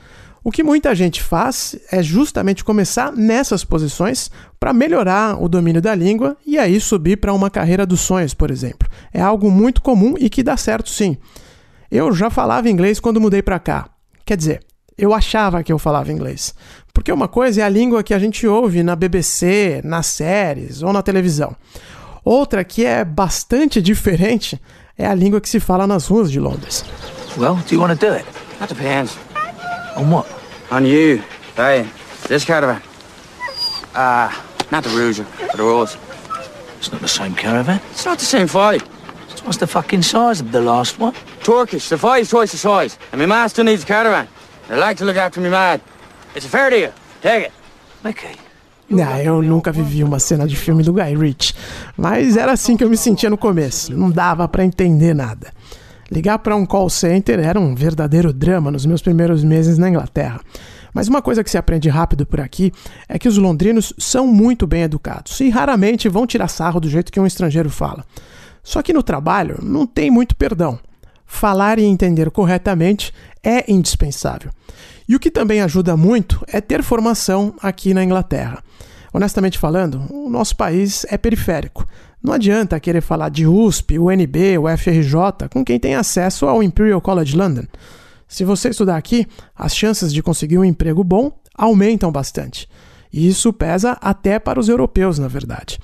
O 0.43 0.51
que 0.51 0.63
muita 0.63 0.95
gente 0.95 1.21
faz 1.21 1.75
é 1.91 2.01
justamente 2.01 2.63
começar 2.63 3.11
nessas 3.11 3.63
posições 3.63 4.31
para 4.59 4.73
melhorar 4.73 5.41
o 5.41 5.47
domínio 5.47 5.81
da 5.81 5.93
língua 5.93 6.35
e 6.45 6.57
aí 6.57 6.79
subir 6.79 7.17
para 7.17 7.31
uma 7.31 7.49
carreira 7.49 7.85
dos 7.85 8.01
sonhos, 8.01 8.33
por 8.33 8.49
exemplo. 8.49 8.89
É 9.13 9.21
algo 9.21 9.51
muito 9.51 9.81
comum 9.81 10.15
e 10.17 10.31
que 10.31 10.41
dá 10.41 10.57
certo 10.57 10.89
sim. 10.89 11.15
Eu 11.91 12.11
já 12.11 12.31
falava 12.31 12.69
inglês 12.69 12.99
quando 12.99 13.21
mudei 13.21 13.43
para 13.43 13.59
cá. 13.59 13.89
Quer 14.25 14.35
dizer, 14.35 14.65
eu 14.97 15.13
achava 15.13 15.61
que 15.61 15.71
eu 15.71 15.77
falava 15.77 16.11
inglês. 16.11 16.55
Porque 16.91 17.11
uma 17.11 17.27
coisa 17.27 17.61
é 17.61 17.63
a 17.63 17.69
língua 17.69 18.01
que 18.01 18.13
a 18.13 18.19
gente 18.19 18.47
ouve 18.47 18.81
na 18.81 18.95
BBC, 18.95 19.81
nas 19.83 20.07
séries 20.07 20.81
ou 20.81 20.91
na 20.91 21.03
televisão. 21.03 21.55
Outra 22.25 22.63
que 22.63 22.83
é 22.83 23.05
bastante 23.05 23.79
diferente 23.81 24.59
é 24.97 25.05
a 25.05 25.13
língua 25.13 25.39
que 25.39 25.49
se 25.49 25.59
fala 25.59 25.85
nas 25.85 26.07
ruas 26.07 26.31
de 26.31 26.39
Londres. 26.39 26.83
Well, 27.37 27.59
do 27.67 27.75
you 27.75 27.79
want 27.79 27.99
to 27.99 28.05
do 28.07 28.13
it? 28.13 28.25
That 28.59 28.73
depends. 28.73 29.30
On 29.95 30.09
what? 30.09 30.27
On 30.71 30.85
you. 30.85 31.21
Hey, 31.55 31.87
this 32.27 32.45
caravan. 32.45 32.81
Ah, 33.93 34.29
uh, 34.29 34.65
not 34.71 34.83
the 34.83 34.89
Rouge, 34.89 35.19
but 35.19 35.57
the 35.57 35.63
Rose. 35.63 35.97
It's 36.77 36.91
not 36.91 37.01
the 37.01 37.07
same 37.07 37.35
caravan. 37.35 37.81
It's 37.91 38.05
not 38.05 38.19
the 38.19 38.25
same 38.25 38.47
fight. 38.47 38.81
What's 39.43 39.57
the 39.57 39.67
fucking 39.67 40.03
size 40.03 40.39
of 40.39 40.51
the 40.51 40.61
last 40.61 40.99
one? 40.99 41.13
Turkish. 41.43 41.89
The 41.89 41.97
five's 41.97 42.29
twice 42.29 42.51
the 42.51 42.57
size. 42.57 42.97
And 43.11 43.19
my 43.19 43.25
master 43.25 43.63
needs 43.63 43.83
a 43.83 43.85
caravan. 43.85 44.27
I 44.69 44.75
like 44.75 44.97
to 44.97 45.05
look 45.05 45.17
after 45.17 45.41
me 45.41 45.49
man. 45.49 45.81
It's 46.35 46.45
a 46.45 46.49
fair 46.49 46.69
deal. 46.69 46.93
Take 47.21 47.47
it. 47.47 47.51
Mickey. 48.03 48.37
Ah, 48.99 49.23
eu 49.23 49.41
nunca 49.41 49.71
vivi 49.71 50.03
uma 50.03 50.19
cena 50.19 50.45
de 50.45 50.55
filme 50.55 50.83
do 50.83 50.91
Guy 50.91 51.15
Ritchie, 51.15 51.53
mas 51.95 52.35
era 52.35 52.51
assim 52.51 52.75
que 52.75 52.83
eu 52.83 52.89
me 52.89 52.97
sentia 52.97 53.29
no 53.29 53.37
começo, 53.37 53.95
não 53.95 54.11
dava 54.11 54.49
para 54.49 54.65
entender 54.65 55.13
nada. 55.13 55.53
Ligar 56.11 56.39
para 56.39 56.57
um 56.57 56.65
call 56.65 56.89
center 56.89 57.39
era 57.39 57.57
um 57.57 57.73
verdadeiro 57.73 58.33
drama 58.33 58.69
nos 58.69 58.85
meus 58.85 59.01
primeiros 59.01 59.45
meses 59.45 59.77
na 59.77 59.87
Inglaterra. 59.87 60.41
Mas 60.93 61.07
uma 61.07 61.21
coisa 61.21 61.41
que 61.41 61.49
se 61.49 61.57
aprende 61.57 61.87
rápido 61.87 62.25
por 62.25 62.41
aqui 62.41 62.73
é 63.07 63.17
que 63.17 63.29
os 63.29 63.37
londrinos 63.37 63.93
são 63.97 64.27
muito 64.27 64.67
bem 64.67 64.81
educados 64.81 65.39
e 65.39 65.49
raramente 65.49 66.09
vão 66.09 66.27
tirar 66.27 66.49
sarro 66.49 66.81
do 66.81 66.89
jeito 66.89 67.13
que 67.13 67.19
um 67.19 67.25
estrangeiro 67.25 67.69
fala. 67.69 68.03
Só 68.61 68.81
que 68.81 68.91
no 68.91 69.01
trabalho 69.01 69.57
não 69.63 69.87
tem 69.87 70.11
muito 70.11 70.35
perdão. 70.35 70.77
Falar 71.25 71.79
e 71.79 71.85
entender 71.85 72.29
corretamente 72.29 73.13
é 73.41 73.71
indispensável. 73.71 74.51
E 75.07 75.15
o 75.15 75.19
que 75.19 75.31
também 75.31 75.61
ajuda 75.61 75.95
muito 75.95 76.43
é 76.45 76.59
ter 76.59 76.83
formação 76.83 77.55
aqui 77.61 77.93
na 77.93 78.03
Inglaterra. 78.03 78.61
Honestamente 79.13 79.57
falando, 79.57 80.03
o 80.09 80.29
nosso 80.29 80.57
país 80.57 81.05
é 81.09 81.17
periférico. 81.17 81.87
Não 82.23 82.33
adianta 82.33 82.79
querer 82.79 83.01
falar 83.01 83.29
de 83.29 83.47
USP, 83.47 83.97
UNB, 83.97 84.57
UFRJ 84.59 85.49
com 85.51 85.65
quem 85.65 85.79
tem 85.79 85.95
acesso 85.95 86.45
ao 86.45 86.61
Imperial 86.61 87.01
College 87.01 87.35
London. 87.35 87.63
Se 88.27 88.45
você 88.45 88.69
estudar 88.69 88.95
aqui, 88.95 89.27
as 89.55 89.75
chances 89.75 90.13
de 90.13 90.21
conseguir 90.21 90.57
um 90.57 90.63
emprego 90.63 91.03
bom 91.03 91.31
aumentam 91.57 92.11
bastante. 92.11 92.69
E 93.11 93.27
isso 93.27 93.51
pesa 93.51 93.97
até 93.99 94.39
para 94.39 94.59
os 94.59 94.69
europeus, 94.69 95.19
na 95.19 95.27
verdade. 95.27 95.77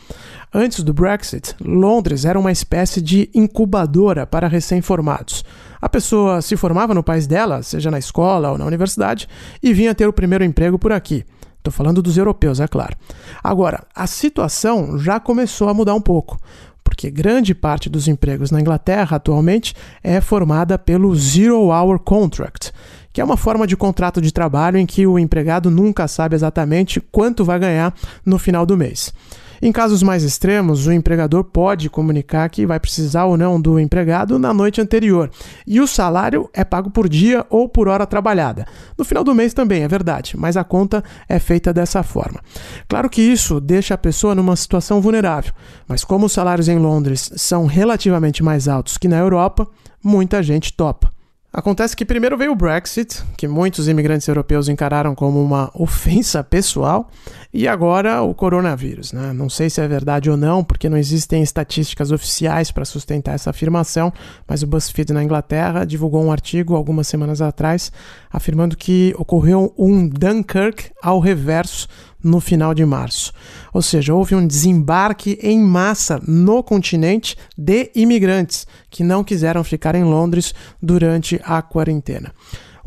Antes 0.53 0.81
do 0.81 0.93
Brexit, 0.93 1.55
Londres 1.59 2.23
era 2.23 2.39
uma 2.39 2.51
espécie 2.51 3.01
de 3.01 3.29
incubadora 3.33 4.25
para 4.25 4.47
recém-formados. 4.47 5.43
A 5.81 5.89
pessoa 5.89 6.41
se 6.41 6.55
formava 6.55 6.93
no 6.93 7.03
país 7.03 7.27
dela, 7.27 7.61
seja 7.63 7.91
na 7.91 7.99
escola 7.99 8.51
ou 8.51 8.57
na 8.57 8.65
universidade, 8.65 9.27
e 9.61 9.73
vinha 9.73 9.93
ter 9.93 10.07
o 10.07 10.13
primeiro 10.13 10.43
emprego 10.43 10.79
por 10.79 10.93
aqui. 10.93 11.25
Estou 11.67 11.71
falando 11.83 12.01
dos 12.01 12.17
europeus, 12.17 12.61
é 12.61 12.67
claro. 12.67 12.95
Agora, 13.43 13.83
a 13.93 14.07
situação 14.07 14.97
já 14.97 15.19
começou 15.19 15.67
a 15.67 15.73
mudar 15.73 15.95
um 15.95 16.01
pouco, 16.01 16.39
porque 16.81 17.11
grande 17.11 17.53
parte 17.53 17.89
dos 17.89 18.07
empregos 18.07 18.51
na 18.51 18.61
Inglaterra 18.61 19.17
atualmente 19.17 19.75
é 20.01 20.21
formada 20.21 20.79
pelo 20.79 21.13
Zero 21.13 21.69
Hour 21.69 21.99
Contract, 21.99 22.71
que 23.11 23.19
é 23.19 23.23
uma 23.23 23.35
forma 23.35 23.67
de 23.67 23.75
contrato 23.75 24.21
de 24.21 24.31
trabalho 24.31 24.77
em 24.77 24.85
que 24.85 25.05
o 25.05 25.19
empregado 25.19 25.69
nunca 25.69 26.07
sabe 26.07 26.35
exatamente 26.35 27.01
quanto 27.01 27.43
vai 27.43 27.59
ganhar 27.59 27.93
no 28.25 28.39
final 28.39 28.65
do 28.65 28.77
mês. 28.77 29.13
Em 29.61 29.71
casos 29.71 30.03
mais 30.03 30.23
extremos, 30.23 30.85
o 30.87 30.91
empregador 30.91 31.43
pode 31.43 31.89
comunicar 31.89 32.49
que 32.49 32.65
vai 32.65 32.79
precisar 32.79 33.25
ou 33.25 33.35
não 33.35 33.59
do 33.59 33.79
empregado 33.79 34.37
na 34.37 34.53
noite 34.53 34.79
anterior, 34.79 35.29
e 35.65 35.81
o 35.81 35.87
salário 35.87 36.49
é 36.53 36.63
pago 36.63 36.89
por 36.89 37.09
dia 37.09 37.45
ou 37.49 37.67
por 37.67 37.87
hora 37.87 38.05
trabalhada. 38.05 38.65
No 38.97 39.03
final 39.03 39.23
do 39.23 39.33
mês 39.33 39.53
também, 39.53 39.83
é 39.83 39.87
verdade, 39.87 40.35
mas 40.37 40.57
a 40.57 40.63
conta 40.63 41.03
é 41.27 41.39
feita 41.39 41.73
dessa 41.73 42.03
forma. 42.03 42.39
Claro 42.87 43.09
que 43.09 43.21
isso 43.21 43.59
deixa 43.59 43.93
a 43.93 43.97
pessoa 43.97 44.35
numa 44.35 44.55
situação 44.55 45.01
vulnerável, 45.01 45.53
mas 45.87 46.03
como 46.03 46.25
os 46.27 46.33
salários 46.33 46.67
em 46.67 46.77
Londres 46.77 47.31
são 47.35 47.65
relativamente 47.65 48.43
mais 48.43 48.67
altos 48.67 48.97
que 48.97 49.07
na 49.07 49.17
Europa, 49.17 49.67
muita 50.03 50.43
gente 50.43 50.73
topa. 50.73 51.16
Acontece 51.51 51.95
que 51.95 52.05
primeiro 52.05 52.37
veio 52.37 52.51
o 52.51 52.55
Brexit, 52.55 53.23
que 53.37 53.47
muitos 53.47 53.87
imigrantes 53.87 54.27
europeus 54.27 54.67
encararam 54.67 55.15
como 55.15 55.41
uma 55.41 55.71
ofensa 55.73 56.43
pessoal, 56.43 57.09
e 57.53 57.67
agora 57.67 58.21
o 58.21 58.35
coronavírus. 58.35 59.13
Né? 59.13 59.31
Não 59.33 59.49
sei 59.49 59.69
se 59.69 59.81
é 59.81 59.87
verdade 59.87 60.29
ou 60.29 60.35
não, 60.35 60.63
porque 60.63 60.89
não 60.89 60.97
existem 60.97 61.41
estatísticas 61.41 62.11
oficiais 62.11 62.69
para 62.69 62.85
sustentar 62.85 63.33
essa 63.33 63.49
afirmação, 63.49 64.11
mas 64.47 64.61
o 64.61 64.67
BuzzFeed 64.67 65.13
na 65.13 65.23
Inglaterra 65.23 65.85
divulgou 65.85 66.23
um 66.23 66.31
artigo 66.31 66.75
algumas 66.75 67.07
semanas 67.07 67.41
atrás 67.41 67.91
afirmando 68.29 68.75
que 68.75 69.15
ocorreu 69.17 69.73
um 69.77 70.07
Dunkirk 70.07 70.91
ao 71.01 71.19
reverso 71.19 71.87
no 72.23 72.39
final 72.41 72.73
de 72.73 72.85
março. 72.85 73.31
Ou 73.73 73.81
seja, 73.81 74.13
houve 74.13 74.35
um 74.35 74.45
desembarque 74.45 75.37
em 75.41 75.59
massa 75.59 76.21
no 76.27 76.63
continente 76.63 77.37
de 77.57 77.91
imigrantes 77.95 78.65
que 78.89 79.03
não 79.03 79.23
quiseram 79.23 79.63
ficar 79.63 79.95
em 79.95 80.03
Londres 80.03 80.53
durante 80.81 81.39
a 81.43 81.61
quarentena. 81.61 82.33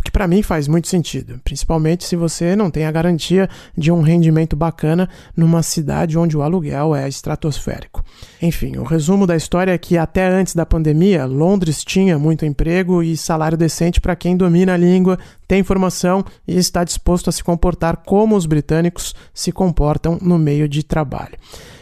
O 0.01 0.03
que 0.03 0.11
para 0.11 0.27
mim 0.27 0.43
faz 0.43 0.67
muito 0.67 0.89
sentido, 0.89 1.39
principalmente 1.45 2.05
se 2.05 2.17
você 2.17 2.57
não 2.57 2.71
tem 2.71 2.87
a 2.87 2.91
garantia 2.91 3.51
de 3.77 3.93
um 3.93 4.01
rendimento 4.01 4.57
bacana 4.57 5.07
numa 5.37 5.63
cidade 5.63 6.17
onde 6.17 6.35
o 6.35 6.41
aluguel 6.41 6.97
é 6.97 7.07
estratosférico. 7.07 8.03
Enfim, 8.41 8.79
o 8.79 8.83
resumo 8.83 9.27
da 9.27 9.37
história 9.37 9.73
é 9.73 9.79
que 9.79 9.99
até 9.99 10.27
antes 10.27 10.55
da 10.55 10.65
pandemia, 10.65 11.27
Londres 11.27 11.85
tinha 11.85 12.19
muito 12.19 12.47
emprego 12.47 13.03
e 13.03 13.15
salário 13.15 13.59
decente 13.59 14.01
para 14.01 14.17
quem 14.17 14.39
domina 14.39 14.73
a 14.73 14.79
língua, 14.79 15.19
tem 15.47 15.63
formação 15.63 16.25
e 16.49 16.57
está 16.57 16.83
disposto 16.83 17.29
a 17.29 17.33
se 17.33 17.45
comportar 17.45 17.99
como 17.99 18.37
os 18.37 18.47
britânicos 18.47 19.15
se 19.35 19.53
comportam 19.53 20.17
no 20.23 20.39
meio 20.39 20.67
de 20.67 20.83
trabalho. 20.83 21.37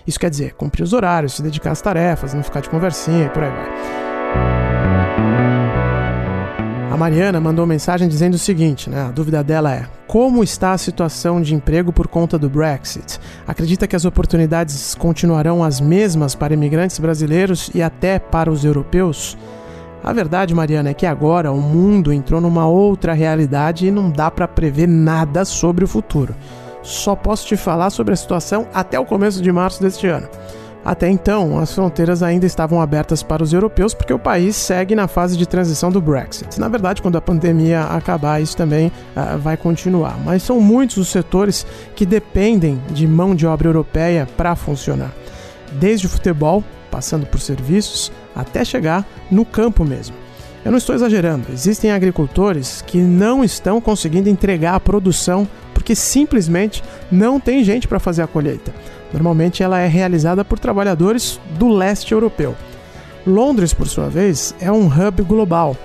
Isso 0.04 0.18
quer 0.18 0.30
dizer, 0.30 0.54
cumprir 0.54 0.82
os 0.82 0.92
horários, 0.92 1.34
se 1.34 1.42
dedicar 1.42 1.70
às 1.70 1.80
tarefas, 1.80 2.34
não 2.34 2.42
ficar 2.42 2.62
de 2.62 2.68
conversinha 2.68 3.26
e 3.26 3.30
por 3.30 3.44
aí 3.44 3.50
vai. 3.50 5.57
Mariana 6.98 7.40
mandou 7.40 7.64
mensagem 7.64 8.08
dizendo 8.08 8.34
o 8.34 8.38
seguinte, 8.38 8.90
né? 8.90 9.02
A 9.02 9.10
dúvida 9.12 9.44
dela 9.44 9.72
é: 9.72 9.86
como 10.08 10.42
está 10.42 10.72
a 10.72 10.78
situação 10.78 11.40
de 11.40 11.54
emprego 11.54 11.92
por 11.92 12.08
conta 12.08 12.36
do 12.36 12.50
Brexit? 12.50 13.20
Acredita 13.46 13.86
que 13.86 13.94
as 13.94 14.04
oportunidades 14.04 14.96
continuarão 14.96 15.62
as 15.62 15.80
mesmas 15.80 16.34
para 16.34 16.54
imigrantes 16.54 16.98
brasileiros 16.98 17.70
e 17.72 17.80
até 17.80 18.18
para 18.18 18.50
os 18.50 18.64
europeus? 18.64 19.38
A 20.02 20.12
verdade, 20.12 20.52
Mariana, 20.52 20.90
é 20.90 20.94
que 20.94 21.06
agora 21.06 21.52
o 21.52 21.60
mundo 21.60 22.12
entrou 22.12 22.40
numa 22.40 22.66
outra 22.66 23.12
realidade 23.12 23.86
e 23.86 23.92
não 23.92 24.10
dá 24.10 24.28
para 24.28 24.48
prever 24.48 24.88
nada 24.88 25.44
sobre 25.44 25.84
o 25.84 25.88
futuro. 25.88 26.34
Só 26.82 27.14
posso 27.14 27.46
te 27.46 27.56
falar 27.56 27.90
sobre 27.90 28.12
a 28.12 28.16
situação 28.16 28.66
até 28.74 28.98
o 28.98 29.04
começo 29.04 29.40
de 29.40 29.52
março 29.52 29.80
deste 29.80 30.08
ano. 30.08 30.28
Até 30.84 31.08
então, 31.10 31.58
as 31.58 31.74
fronteiras 31.74 32.22
ainda 32.22 32.46
estavam 32.46 32.80
abertas 32.80 33.22
para 33.22 33.42
os 33.42 33.52
europeus 33.52 33.94
porque 33.94 34.12
o 34.12 34.18
país 34.18 34.56
segue 34.56 34.94
na 34.94 35.08
fase 35.08 35.36
de 35.36 35.46
transição 35.46 35.90
do 35.90 36.00
Brexit. 36.00 36.58
Na 36.58 36.68
verdade, 36.68 37.02
quando 37.02 37.16
a 37.16 37.20
pandemia 37.20 37.82
acabar, 37.82 38.40
isso 38.40 38.56
também 38.56 38.88
uh, 38.88 39.38
vai 39.38 39.56
continuar. 39.56 40.18
Mas 40.24 40.42
são 40.42 40.60
muitos 40.60 40.96
os 40.96 41.08
setores 41.08 41.66
que 41.94 42.06
dependem 42.06 42.80
de 42.90 43.06
mão 43.06 43.34
de 43.34 43.46
obra 43.46 43.68
europeia 43.68 44.26
para 44.36 44.56
funcionar. 44.56 45.12
Desde 45.72 46.06
o 46.06 46.10
futebol, 46.10 46.64
passando 46.90 47.26
por 47.26 47.40
serviços, 47.40 48.10
até 48.34 48.64
chegar 48.64 49.06
no 49.30 49.44
campo 49.44 49.84
mesmo. 49.84 50.16
Eu 50.64 50.70
não 50.70 50.78
estou 50.78 50.94
exagerando, 50.94 51.46
existem 51.52 51.92
agricultores 51.92 52.82
que 52.82 52.98
não 52.98 53.44
estão 53.44 53.80
conseguindo 53.80 54.28
entregar 54.28 54.74
a 54.74 54.80
produção 54.80 55.46
porque 55.72 55.94
simplesmente 55.94 56.82
não 57.10 57.38
tem 57.38 57.62
gente 57.62 57.86
para 57.86 58.00
fazer 58.00 58.22
a 58.22 58.26
colheita. 58.26 58.74
Normalmente 59.12 59.62
ela 59.62 59.78
é 59.78 59.86
realizada 59.86 60.44
por 60.44 60.58
trabalhadores 60.58 61.40
do 61.58 61.68
leste 61.68 62.12
europeu. 62.12 62.54
Londres, 63.26 63.74
por 63.74 63.88
sua 63.88 64.08
vez, 64.08 64.54
é 64.60 64.70
um 64.70 64.86
hub 64.86 65.22
global 65.22 65.76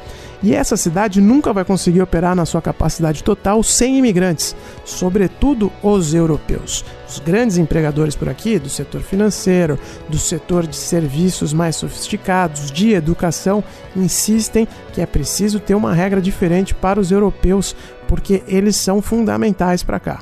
E 0.46 0.53
essa 0.53 0.75
cidade 0.75 1.22
nunca 1.22 1.53
vai 1.53 1.63
conseguir 1.63 2.01
operar 2.01 2.36
na 2.36 2.46
sua 2.46 2.62
capacidade 2.62 3.24
total 3.24 3.63
sem 3.63 3.98
imigrantes, 3.98 4.53
sobretudo 4.84 5.72
os 5.82 6.13
europeus. 6.13 6.84
Os 7.08 7.20
grandes 7.20 7.58
empregadores 7.58 8.13
por 8.13 8.27
aqui, 8.27 8.60
do 8.60 8.68
setor 8.68 9.01
financeiro, 9.01 9.80
do 10.10 10.20
setor 10.20 10.68
de 10.68 10.75
serviços 10.75 11.53
mais 11.53 11.77
sofisticados, 11.77 12.72
de 12.72 12.92
educação, 12.92 13.63
insistem 13.96 14.68
que 14.92 15.00
é 15.00 15.06
preciso 15.06 15.62
ter 15.62 15.75
uma 15.75 15.94
regra 15.94 16.20
diferente 16.20 16.75
para 16.75 17.00
os 17.00 17.10
europeus, 17.10 17.74
porque 18.06 18.44
eles 18.46 18.75
são 18.75 19.01
fundamentais 19.01 19.82
para 19.82 19.98
cá. 19.98 20.20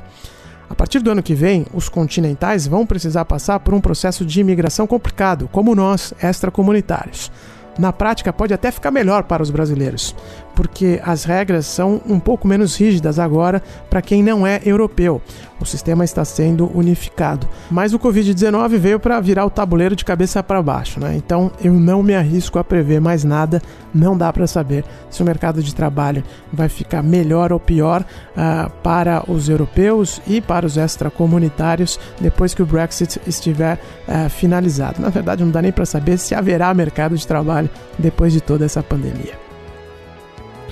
A 0.72 0.74
partir 0.74 1.00
do 1.00 1.10
ano 1.10 1.22
que 1.22 1.34
vem, 1.34 1.66
os 1.74 1.90
continentais 1.90 2.66
vão 2.66 2.86
precisar 2.86 3.26
passar 3.26 3.60
por 3.60 3.74
um 3.74 3.80
processo 3.80 4.24
de 4.24 4.40
imigração 4.40 4.86
complicado, 4.86 5.46
como 5.52 5.74
nós, 5.74 6.14
extracomunitários. 6.22 7.30
Na 7.78 7.92
prática, 7.92 8.32
pode 8.32 8.54
até 8.54 8.70
ficar 8.70 8.90
melhor 8.90 9.24
para 9.24 9.42
os 9.42 9.50
brasileiros, 9.50 10.16
porque 10.54 11.00
as 11.04 11.24
regras 11.24 11.66
são 11.66 12.00
um 12.06 12.18
pouco 12.18 12.46
menos 12.46 12.76
rígidas 12.76 13.18
agora 13.18 13.62
para 13.88 14.02
quem 14.02 14.22
não 14.22 14.46
é 14.46 14.60
europeu. 14.64 15.20
O 15.60 15.64
sistema 15.64 16.04
está 16.04 16.24
sendo 16.24 16.70
unificado. 16.74 17.48
Mas 17.70 17.94
o 17.94 17.98
Covid-19 17.98 18.78
veio 18.78 18.98
para 18.98 19.20
virar 19.20 19.46
o 19.46 19.50
tabuleiro 19.50 19.94
de 19.94 20.04
cabeça 20.04 20.42
para 20.42 20.60
baixo, 20.60 20.98
né? 20.98 21.14
Então 21.14 21.52
eu 21.62 21.72
não 21.72 22.02
me 22.02 22.16
arrisco 22.16 22.58
a 22.58 22.64
prever 22.64 23.00
mais 23.00 23.22
nada. 23.22 23.62
Não 23.94 24.18
dá 24.18 24.32
para 24.32 24.46
saber 24.48 24.84
se 25.08 25.22
o 25.22 25.24
mercado 25.24 25.62
de 25.62 25.72
trabalho 25.72 26.24
vai 26.52 26.68
ficar 26.68 27.00
melhor 27.00 27.52
ou 27.52 27.60
pior 27.60 28.02
uh, 28.02 28.70
para 28.82 29.22
os 29.30 29.48
europeus 29.48 30.20
e 30.26 30.40
para 30.40 30.66
os 30.66 30.76
extracomunitários 30.76 31.98
depois 32.20 32.54
que 32.54 32.62
o 32.62 32.66
Brexit 32.66 33.20
estiver 33.24 33.78
uh, 34.08 34.28
finalizado. 34.28 35.00
Na 35.00 35.10
verdade, 35.10 35.44
não 35.44 35.50
dá 35.52 35.62
nem 35.62 35.70
para 35.70 35.86
saber 35.86 36.18
se 36.18 36.34
haverá 36.34 36.74
mercado 36.74 37.16
de 37.16 37.24
trabalho 37.24 37.70
depois 37.96 38.32
de 38.32 38.40
toda 38.40 38.64
essa 38.64 38.82
pandemia. 38.82 39.51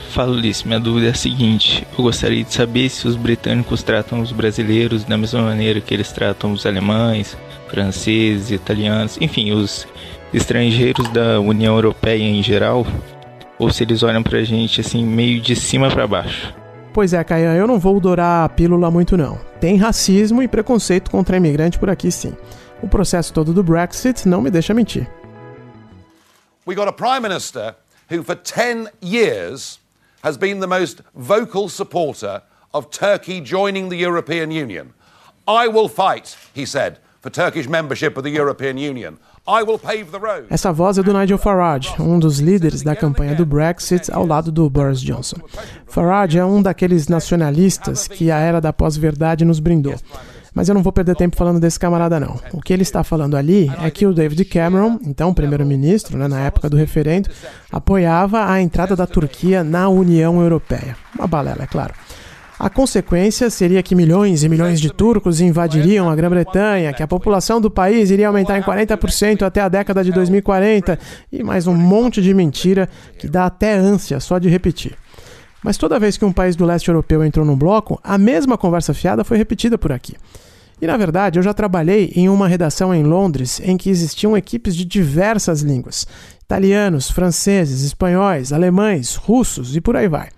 Fala 0.09 0.33
Ulisses, 0.33 0.64
minha 0.64 0.80
dúvida 0.80 1.07
é 1.07 1.11
a 1.11 1.14
seguinte: 1.14 1.87
eu 1.97 2.02
gostaria 2.02 2.42
de 2.42 2.52
saber 2.52 2.88
se 2.88 3.07
os 3.07 3.16
britânicos 3.16 3.83
tratam 3.83 4.21
os 4.21 4.33
brasileiros 4.33 5.04
da 5.04 5.16
mesma 5.16 5.42
maneira 5.42 5.80
que 5.80 5.95
eles 5.95 6.11
tratam 6.11 6.52
os 6.52 6.66
alemães, 6.66 7.37
franceses, 7.69 8.50
italianos, 8.50 9.16
enfim, 9.21 9.52
os 9.52 9.87
estrangeiros 10.35 11.09
da 11.11 11.40
União 11.40 11.75
Europeia 11.75 12.23
em 12.23 12.42
geral, 12.42 12.87
ou 13.59 13.71
se 13.71 13.85
eles 13.85 14.02
olham 14.02 14.23
pra 14.23 14.42
gente 14.42 14.80
assim 14.80 15.04
meio 15.04 15.40
de 15.40 15.54
cima 15.54 15.90
para 15.90 16.07
baixo. 16.07 16.54
Pois 16.92 17.12
é, 17.12 17.23
Caian, 17.23 17.54
eu 17.54 17.69
não 17.69 17.78
vou 17.78 18.00
dourar 18.00 18.45
a 18.45 18.49
pílula 18.49 18.90
muito 18.90 19.16
não. 19.16 19.38
Tem 19.61 19.76
racismo 19.76 20.42
e 20.42 20.49
preconceito 20.49 21.11
contra 21.11 21.37
imigrante 21.37 21.78
por 21.78 21.88
aqui 21.88 22.11
sim. 22.11 22.35
O 22.83 22.88
processo 22.88 23.33
todo 23.33 23.52
do 23.52 23.62
Brexit 23.62 24.26
não 24.26 24.40
me 24.40 24.50
deixa 24.50 24.75
mentir. 24.75 25.09
We 26.66 26.75
got 26.75 26.88
a 26.88 26.92
prime 26.92 27.21
minister 27.21 27.75
who 28.11 28.25
for 28.25 28.35
10 28.35 28.88
years 29.02 29.78
has 30.23 30.37
been 30.37 30.61
the 30.61 30.67
most 30.67 31.03
vocal 31.15 31.69
supporter 31.69 32.43
of 32.73 32.91
Turkey 32.91 33.41
joining 33.41 33.89
the 33.89 33.97
European 33.97 34.50
Union. 34.50 34.93
I 35.47 35.69
will 35.69 35.89
fight, 35.89 36.37
he 36.55 36.65
said, 36.65 36.99
for 37.21 37.31
Turkish 37.31 37.69
membership 37.69 38.17
of 38.17 38.25
the 38.25 38.31
European 38.31 38.79
Union. 38.79 39.19
Essa 40.49 40.73
voz 40.73 40.99
é 40.99 41.03
do 41.03 41.12
Nigel 41.12 41.39
Farage, 41.39 41.91
um 41.99 42.19
dos 42.19 42.39
líderes 42.39 42.83
da 42.83 42.95
campanha 42.95 43.35
do 43.35 43.45
Brexit 43.47 44.12
ao 44.12 44.25
lado 44.27 44.53
do 44.53 44.69
Boris 44.69 45.00
Johnson. 45.00 45.39
Farage 45.87 46.39
é 46.39 46.45
um 46.45 46.62
daqueles 46.62 47.09
nacionalistas 47.09 48.07
que 48.07 48.31
a 48.31 48.39
era 48.39 48.61
da 48.61 48.73
pós-verdade 48.73 49.45
nos 49.45 49.59
brindou. 49.59 49.97
Mas 50.54 50.69
eu 50.69 50.75
não 50.75 50.83
vou 50.83 50.92
perder 50.92 51.14
tempo 51.16 51.37
falando 51.37 51.61
desse 51.61 51.78
camarada, 51.78 52.19
não. 52.19 52.40
O 52.52 52.61
que 52.61 52.73
ele 52.73 52.83
está 52.83 53.04
falando 53.04 53.37
ali 53.37 53.71
é 53.83 53.90
que 53.90 54.07
o 54.07 54.12
David 54.12 54.45
Cameron, 54.47 54.99
então 55.07 55.33
primeiro-ministro, 55.33 56.19
né, 56.19 56.26
na 56.26 56.40
época 56.40 56.69
do 56.69 56.76
referendo, 56.76 57.30
apoiava 57.71 58.50
a 58.50 58.61
entrada 58.61 58.97
da 58.97 59.07
Turquia 59.07 59.62
na 59.62 59.88
União 59.88 60.40
Europeia. 60.40 60.97
Uma 61.16 61.26
balela, 61.26 61.62
é 61.62 61.66
claro. 61.66 61.95
A 62.61 62.69
consequência 62.69 63.49
seria 63.49 63.83
que 63.83 63.95
milhões 63.95 64.45
e 64.45 64.49
milhões 64.49 64.78
de 64.78 64.92
turcos 64.92 65.40
invadiriam 65.40 66.11
a 66.11 66.14
Grã-Bretanha, 66.14 66.92
que 66.92 67.02
a 67.02 67.09
população 67.09 67.59
do 67.59 67.71
país 67.71 68.11
iria 68.11 68.26
aumentar 68.26 68.59
em 68.59 68.62
40% 68.62 69.40
até 69.40 69.62
a 69.62 69.69
década 69.71 70.04
de 70.04 70.12
2040 70.12 70.99
e 71.33 71.42
mais 71.42 71.66
um 71.66 71.75
monte 71.75 72.21
de 72.21 72.35
mentira 72.35 72.87
que 73.19 73.26
dá 73.26 73.47
até 73.47 73.73
ânsia 73.73 74.21
só 74.21 74.38
de 74.38 74.50
repetir. 74.50 74.95
Mas 75.62 75.76
toda 75.76 75.99
vez 75.99 76.17
que 76.17 76.25
um 76.25 76.33
país 76.33 76.57
do 76.57 76.64
leste 76.64 76.88
europeu 76.88 77.23
entrou 77.23 77.45
no 77.45 77.57
bloco, 77.57 78.00
a 78.02 78.17
mesma 78.17 78.57
conversa 78.57 78.95
fiada 78.95 79.25
foi 79.25 79.37
repetida 79.37 79.76
por 79.76 79.93
aqui. 79.93 80.14
E 80.80 80.87
na 80.87 80.97
verdade, 80.97 81.39
eu 81.39 81.43
já 81.43 81.52
trabalhei 81.52 82.11
em 82.17 82.28
uma 82.28 82.49
redação 82.49 82.95
em 82.95 83.02
Londres 83.02 83.61
em 83.63 83.76
que 83.76 83.91
existiam 83.91 84.37
equipes 84.37 84.75
de 84.75 84.85
diversas 84.85 85.61
línguas: 85.61 86.06
italianos, 86.43 87.11
franceses, 87.11 87.82
espanhóis, 87.82 88.52
alemães, 88.52 89.15
russos 89.15 89.76
e 89.76 89.80
por 89.80 89.95
aí 89.95 90.08
vai. 90.08 90.30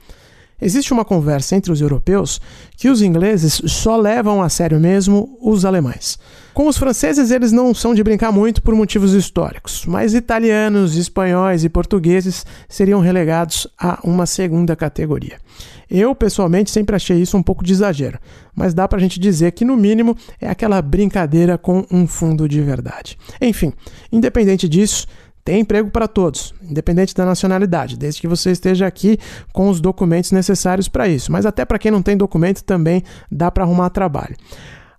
Existe 0.65 0.93
uma 0.93 1.05
conversa 1.05 1.57
entre 1.57 1.73
os 1.73 1.81
europeus 1.81 2.41
que 2.77 2.89
os 2.89 3.03
ingleses 3.03 3.61
só 3.67 3.97
levam 3.97 4.41
a 4.41 4.49
sério 4.49 4.79
mesmo 4.79 5.37
os 5.43 5.65
alemães. 5.65 6.17
Com 6.55 6.69
os 6.69 6.79
franceses, 6.79 7.33
eles 7.33 7.51
não 7.51 7.75
são 7.75 7.93
de 7.95 8.05
brincar 8.05 8.31
muito 8.31 8.63
por 8.63 8.73
motivos 8.73 9.13
históricos, 9.13 9.85
mas 9.87 10.15
italianos, 10.15 10.97
espanhóis 10.97 11.65
e 11.65 11.69
portugueses 11.69 12.47
seriam 12.69 13.01
relegados 13.01 13.67
a 13.77 13.99
uma 14.05 14.25
segunda 14.25 14.77
categoria. 14.77 15.39
Eu, 15.91 16.15
pessoalmente, 16.15 16.71
sempre 16.71 16.95
achei 16.95 17.21
isso 17.21 17.37
um 17.37 17.43
pouco 17.43 17.65
de 17.65 17.73
exagero, 17.73 18.21
mas 18.55 18.73
dá 18.73 18.87
pra 18.87 19.01
gente 19.01 19.19
dizer 19.19 19.51
que, 19.53 19.65
no 19.65 19.77
mínimo, 19.77 20.17
é 20.41 20.49
aquela 20.49 20.81
brincadeira 20.81 21.59
com 21.59 21.85
um 21.91 22.07
fundo 22.07 22.49
de 22.49 22.61
verdade. 22.61 23.19
Enfim, 23.41 23.73
independente 24.13 24.69
disso, 24.69 25.09
tem 25.45 25.61
emprego 25.61 25.91
para 25.91 26.07
todos, 26.07 26.55
independente 26.63 27.15
da 27.15 27.25
nacionalidade, 27.25 27.97
desde 27.97 28.21
que 28.21 28.29
você 28.29 28.53
esteja 28.53 28.87
aqui 28.87 29.19
com 29.53 29.69
os 29.69 29.81
documentos 29.81 30.31
necessários 30.31 30.89
para 30.89 31.09
isso. 31.09 31.33
Mas 31.33 31.45
até 31.45 31.65
para 31.65 31.79
quem 31.79 31.91
não 31.91 32.03
tem 32.03 32.17
documento 32.17 32.63
também 32.63 33.03
dá 33.31 33.51
para 33.51 33.65
arrumar 33.65 33.91
trabalho. 33.91 34.37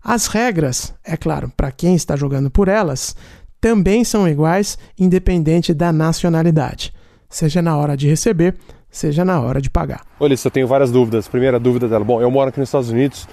As 0.03 0.27
regras, 0.27 0.93
é 1.03 1.15
claro, 1.15 1.51
para 1.55 1.71
quem 1.71 1.95
está 1.95 2.15
jogando 2.15 2.51
por 2.51 2.67
elas, 2.67 3.15
também 3.61 4.03
são 4.03 4.27
iguais, 4.27 4.77
independente 4.99 5.73
da 5.73 5.93
nacionalidade, 5.93 6.93
seja 7.29 7.61
na 7.61 7.77
hora 7.77 7.95
de 7.95 8.09
receber, 8.09 8.55
seja 8.91 9.23
na 9.23 9.39
hora 9.39 9.61
de 9.61 9.69
pagar. 9.69 10.01
Olha, 10.19 10.35
eu 10.43 10.51
tenho 10.51 10.67
várias 10.67 10.91
dúvidas. 10.91 11.29
Primeira 11.29 11.57
dúvida 11.57 11.87
dela, 11.87 12.03
bom, 12.03 12.21
eu 12.21 12.29
moro 12.29 12.49
aqui 12.49 12.59
nos 12.59 12.67
Estados 12.67 12.89
Unidos, 12.89 13.25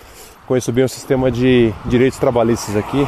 conheço 0.47 0.71
bem 0.71 0.85
o 0.85 0.89
sistema 0.89 1.29
de 1.29 1.75
direitos 1.87 2.21
trabalhistas 2.21 2.77
aqui 2.77 3.05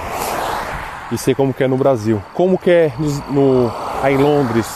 e 1.12 1.18
sei 1.18 1.34
como 1.34 1.52
que 1.52 1.62
é 1.62 1.68
no 1.68 1.76
Brasil. 1.76 2.22
Como 2.34 2.58
que 2.58 2.70
é 2.70 2.92
no, 2.98 3.32
no 3.32 3.72
em 4.08 4.16
Londres, 4.16 4.66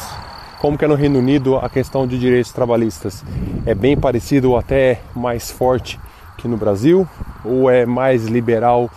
como 0.60 0.76
que 0.76 0.84
é 0.84 0.88
no 0.88 0.94
Reino 0.94 1.18
Unido 1.18 1.56
a 1.56 1.68
questão 1.68 2.06
de 2.06 2.18
direitos 2.18 2.52
trabalhistas? 2.52 3.24
É 3.64 3.74
bem 3.74 3.96
parecido 3.96 4.50
ou 4.50 4.58
até 4.58 5.00
mais 5.14 5.50
forte 5.50 5.98
que 6.36 6.46
no 6.46 6.56
Brasil? 6.56 7.08
Ou 7.44 7.70
é 7.70 7.86
mais 7.86 8.26
liberal 8.26 8.90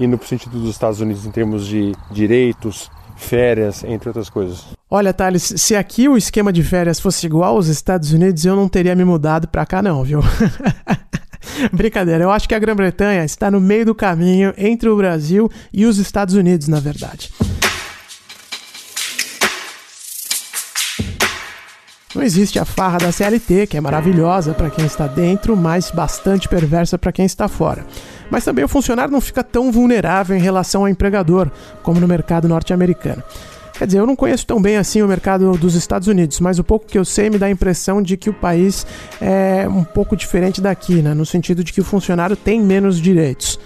e 0.00 0.06
no 0.06 0.22
sentido 0.24 0.58
dos 0.58 0.70
Estados 0.70 1.00
Unidos 1.00 1.26
em 1.26 1.30
termos 1.30 1.66
de 1.66 1.92
direitos, 2.10 2.90
férias, 3.16 3.84
entre 3.84 4.08
outras 4.08 4.30
coisas? 4.30 4.66
Olha, 4.90 5.12
Thales, 5.12 5.54
se 5.56 5.74
aqui 5.74 6.08
o 6.08 6.16
esquema 6.16 6.52
de 6.52 6.62
férias 6.62 7.00
fosse 7.00 7.26
igual 7.26 7.56
aos 7.56 7.66
Estados 7.66 8.12
Unidos, 8.12 8.44
eu 8.44 8.56
não 8.56 8.68
teria 8.68 8.94
me 8.94 9.04
mudado 9.04 9.48
para 9.48 9.66
cá 9.66 9.82
não, 9.82 10.02
viu? 10.02 10.20
Brincadeira, 11.72 12.24
eu 12.24 12.30
acho 12.30 12.48
que 12.48 12.54
a 12.54 12.58
Grã-Bretanha 12.58 13.24
está 13.24 13.50
no 13.50 13.60
meio 13.60 13.86
do 13.86 13.94
caminho 13.94 14.52
entre 14.56 14.88
o 14.88 14.96
Brasil 14.96 15.50
e 15.72 15.86
os 15.86 15.98
Estados 15.98 16.34
Unidos, 16.34 16.68
na 16.68 16.80
verdade. 16.80 17.30
Não 22.14 22.22
existe 22.22 22.58
a 22.58 22.64
farra 22.64 22.98
da 22.98 23.12
CLT, 23.12 23.66
que 23.66 23.76
é 23.76 23.80
maravilhosa 23.80 24.54
para 24.54 24.70
quem 24.70 24.84
está 24.86 25.06
dentro, 25.06 25.56
mas 25.56 25.90
bastante 25.90 26.48
perversa 26.48 26.98
para 26.98 27.12
quem 27.12 27.26
está 27.26 27.46
fora. 27.48 27.86
Mas 28.30 28.44
também 28.44 28.64
o 28.64 28.68
funcionário 28.68 29.12
não 29.12 29.20
fica 29.20 29.44
tão 29.44 29.70
vulnerável 29.70 30.36
em 30.36 30.40
relação 30.40 30.82
ao 30.82 30.88
empregador, 30.88 31.50
como 31.82 32.00
no 32.00 32.08
mercado 32.08 32.48
norte-americano. 32.48 33.22
Quer 33.78 33.86
dizer, 33.86 34.00
eu 34.00 34.06
não 34.06 34.16
conheço 34.16 34.44
tão 34.44 34.60
bem 34.60 34.76
assim 34.76 35.02
o 35.02 35.06
mercado 35.06 35.52
dos 35.52 35.76
Estados 35.76 36.08
Unidos, 36.08 36.40
mas 36.40 36.58
o 36.58 36.64
pouco 36.64 36.84
que 36.84 36.98
eu 36.98 37.04
sei 37.04 37.30
me 37.30 37.38
dá 37.38 37.46
a 37.46 37.50
impressão 37.50 38.02
de 38.02 38.16
que 38.16 38.28
o 38.28 38.34
país 38.34 38.84
é 39.20 39.68
um 39.68 39.84
pouco 39.84 40.16
diferente 40.16 40.60
daqui, 40.60 41.00
né? 41.00 41.14
no 41.14 41.24
sentido 41.24 41.62
de 41.62 41.72
que 41.72 41.80
o 41.80 41.84
funcionário 41.84 42.34
tem 42.34 42.60
menos 42.60 43.00
direitos. 43.00 43.56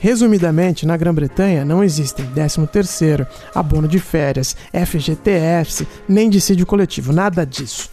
Resumidamente, 0.00 0.86
na 0.86 0.96
Grã-Bretanha 0.96 1.66
não 1.66 1.84
existem 1.84 2.24
13º, 2.34 3.26
abono 3.54 3.86
de 3.86 3.98
férias, 3.98 4.56
FGTS, 4.72 5.86
nem 6.08 6.30
dissídio 6.30 6.64
coletivo, 6.64 7.12
nada 7.12 7.44
disso. 7.44 7.90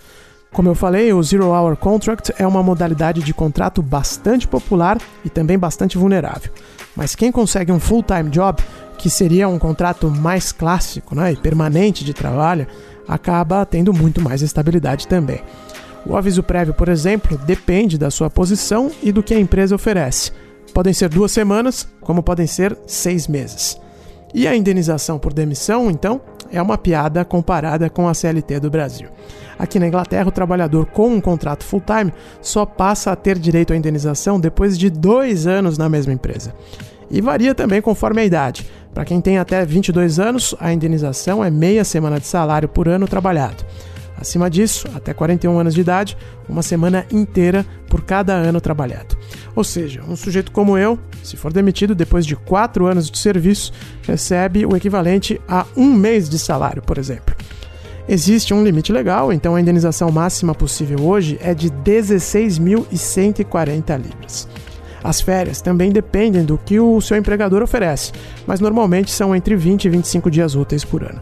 Como 0.54 0.70
eu 0.70 0.76
falei, 0.76 1.12
o 1.12 1.22
Zero 1.22 1.48
Hour 1.48 1.76
Contract 1.76 2.34
é 2.40 2.48
uma 2.48 2.64
modalidade 2.64 3.22
de 3.22 3.34
contrato 3.34 3.82
bastante 3.82 4.48
popular 4.48 4.98
e 5.26 5.30
também 5.30 5.60
bastante 5.60 5.98
vulnerável. 5.98 6.50
Mas 6.96 7.14
quem 7.16 7.34
consegue 7.34 7.74
um 7.74 7.80
full-time 7.82 8.30
job, 8.30 8.64
que 8.98 9.10
seria 9.10 9.48
um 9.48 9.60
contrato 9.60 10.10
mais 10.10 10.52
clássico 10.52 11.16
né, 11.16 11.34
e 11.34 11.36
permanente 11.36 12.04
de 12.04 12.14
trabalho, 12.14 12.68
acaba 13.08 13.66
tendo 13.66 13.94
muito 13.94 14.22
mais 14.22 14.42
estabilidade 14.42 15.08
também. 15.08 15.42
O 16.06 16.16
aviso 16.16 16.44
prévio, 16.44 16.74
por 16.74 16.88
exemplo, 16.88 17.38
depende 17.38 17.98
da 17.98 18.12
sua 18.12 18.30
posição 18.30 18.92
e 19.02 19.12
do 19.12 19.24
que 19.24 19.34
a 19.34 19.40
empresa 19.40 19.76
oferece. 19.76 20.32
Podem 20.74 20.94
ser 20.94 21.10
duas 21.10 21.32
semanas, 21.32 21.88
como 22.02 22.22
podem 22.22 22.46
ser 22.46 22.78
seis 22.86 23.28
meses. 23.28 23.80
E 24.34 24.48
a 24.48 24.56
indenização 24.56 25.18
por 25.18 25.34
demissão, 25.34 25.90
então, 25.90 26.22
é 26.52 26.62
uma 26.62 26.78
piada 26.78 27.24
comparada 27.26 27.90
com 27.90 28.08
a 28.08 28.14
CLT 28.14 28.60
do 28.60 28.70
Brasil. 28.70 29.08
Aqui 29.58 29.80
na 29.80 29.88
Inglaterra, 29.88 30.28
o 30.28 30.32
trabalhador 30.32 30.86
com 30.86 31.08
um 31.08 31.22
contrato 31.22 31.64
full-time 31.64 32.14
só 32.42 32.66
passa 32.66 33.12
a 33.12 33.16
ter 33.16 33.40
direito 33.40 33.74
à 33.74 33.76
indenização 33.76 34.40
depois 34.40 34.78
de 34.78 34.90
dois 34.90 35.48
anos 35.48 35.78
na 35.78 35.88
mesma 35.88 36.14
empresa. 36.14 36.54
E 37.10 37.22
varia 37.22 37.56
também 37.56 37.82
conforme 37.82 38.22
a 38.22 38.26
idade. 38.26 38.70
Para 38.96 39.06
quem 39.06 39.20
tem 39.20 39.38
até 39.38 39.66
22 39.66 40.20
anos, 40.20 40.56
a 40.58 40.72
indenização 40.72 41.44
é 41.44 41.52
meia 41.52 41.84
semana 41.84 42.18
de 42.18 42.26
salário 42.26 42.70
por 42.70 42.88
ano 42.88 43.10
trabalhado. 43.10 43.66
Acima 44.18 44.50
disso, 44.50 44.88
até 44.96 45.14
41 45.14 45.60
anos 45.60 45.74
de 45.74 45.82
idade, 45.82 46.16
uma 46.48 46.64
semana 46.64 47.06
inteira 47.12 47.66
por 47.90 48.04
cada 48.04 48.32
ano 48.32 48.62
trabalhado. 48.62 49.18
Ou 49.54 49.66
seja, 49.66 50.02
um 50.08 50.16
sujeito 50.16 50.50
como 50.50 50.78
eu, 50.78 50.98
se 51.22 51.36
for 51.36 51.52
demitido 51.52 51.94
depois 51.94 52.26
de 52.26 52.38
4 52.38 52.88
anos 52.88 53.12
de 53.12 53.18
serviço, 53.18 53.74
recebe 54.04 54.66
o 54.66 54.78
equivalente 54.78 55.42
a 55.46 55.66
um 55.76 55.94
mês 55.94 56.30
de 56.30 56.40
salário, 56.40 56.82
por 56.82 56.98
exemplo. 56.98 57.36
Existe 58.08 58.54
um 58.54 58.64
limite 58.64 58.94
legal, 58.94 59.34
então 59.34 59.56
a 59.56 59.62
indenização 59.62 60.10
máxima 60.10 60.56
possível 60.56 61.02
hoje 61.02 61.38
é 61.42 61.54
de 61.54 61.70
16.140 61.70 63.98
libras. 63.98 64.48
As 65.06 65.22
férias 65.22 65.62
também 65.62 65.92
dependem 65.92 66.44
do 66.44 66.58
que 66.58 66.80
o 66.80 67.00
seu 67.00 67.16
empregador 67.16 67.62
oferece, 67.62 68.12
mas 68.48 68.60
normalmente 68.60 69.12
são 69.12 69.36
entre 69.36 69.56
20 69.56 69.86
e 69.86 69.90
25 69.90 70.32
dias 70.32 70.56
úteis 70.56 70.84
por 70.84 71.04
ano. 71.04 71.22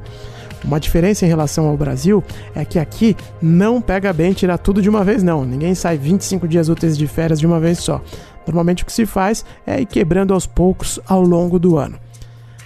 Uma 0.63 0.79
diferença 0.79 1.25
em 1.25 1.27
relação 1.27 1.67
ao 1.67 1.75
Brasil 1.75 2.23
é 2.55 2.63
que 2.63 2.79
aqui 2.79 3.13
não 3.41 3.81
pega 3.81 4.13
bem 4.13 4.31
tirar 4.31 4.57
tudo 4.57 4.81
de 4.81 4.89
uma 4.89 5.03
vez, 5.03 5.21
não. 5.21 5.43
Ninguém 5.43 5.75
sai 5.75 5.97
25 5.97 6.47
dias 6.47 6.69
úteis 6.69 6.97
de 6.97 7.05
férias 7.07 7.41
de 7.41 7.45
uma 7.45 7.59
vez 7.59 7.79
só. 7.79 8.01
Normalmente 8.47 8.83
o 8.83 8.85
que 8.85 8.93
se 8.93 9.05
faz 9.05 9.43
é 9.67 9.81
ir 9.81 9.85
quebrando 9.85 10.33
aos 10.33 10.47
poucos 10.47 10.97
ao 11.05 11.21
longo 11.21 11.59
do 11.59 11.77
ano. 11.77 11.99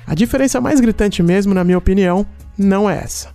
A 0.06 0.14
diferença 0.14 0.62
mais 0.62 0.80
gritante 0.80 1.24
mesmo, 1.24 1.52
na 1.52 1.64
minha 1.64 1.80
opinião, 1.80 2.28
não 2.56 2.88
é 2.88 2.96
essa. 2.96 3.30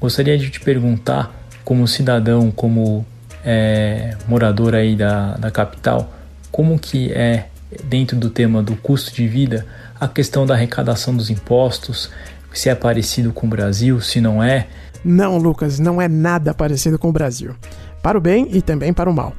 Gostaria 0.00 0.36
de 0.36 0.50
te 0.50 0.58
perguntar, 0.58 1.32
como 1.64 1.86
cidadão, 1.86 2.50
como 2.50 3.06
é, 3.44 4.16
morador 4.26 4.74
aí 4.74 4.96
da, 4.96 5.36
da 5.36 5.52
capital, 5.52 6.17
como 6.58 6.76
que 6.76 7.12
é, 7.12 7.46
dentro 7.84 8.16
do 8.16 8.28
tema 8.30 8.60
do 8.60 8.74
custo 8.74 9.14
de 9.14 9.28
vida, 9.28 9.64
a 10.00 10.08
questão 10.08 10.44
da 10.44 10.54
arrecadação 10.54 11.16
dos 11.16 11.30
impostos, 11.30 12.10
se 12.52 12.68
é 12.68 12.74
parecido 12.74 13.32
com 13.32 13.46
o 13.46 13.48
Brasil, 13.48 14.00
se 14.00 14.20
não 14.20 14.42
é? 14.42 14.66
Não, 15.04 15.38
Lucas, 15.38 15.78
não 15.78 16.02
é 16.02 16.08
nada 16.08 16.52
parecido 16.52 16.98
com 16.98 17.10
o 17.10 17.12
Brasil. 17.12 17.54
Para 18.02 18.18
o 18.18 18.20
bem 18.20 18.48
e 18.50 18.60
também 18.60 18.92
para 18.92 19.08
o 19.08 19.14
mal. 19.14 19.36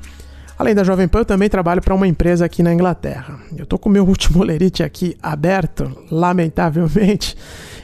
Além 0.60 0.76
da 0.76 0.84
Jovem 0.84 1.08
Pan, 1.08 1.20
eu 1.20 1.26
também 1.26 1.48
trabalho 1.48 1.82
para 1.82 1.96
uma 1.96 2.06
empresa 2.06 2.44
aqui 2.44 2.62
na 2.62 2.74
Inglaterra. 2.74 3.40
Eu 3.58 3.66
tô 3.66 3.80
com 3.80 3.88
o 3.88 3.92
meu 3.92 4.04
último 4.06 4.44
lerite 4.44 4.84
aqui 4.84 5.16
aberto, 5.24 5.90
lamentavelmente, 6.12 7.38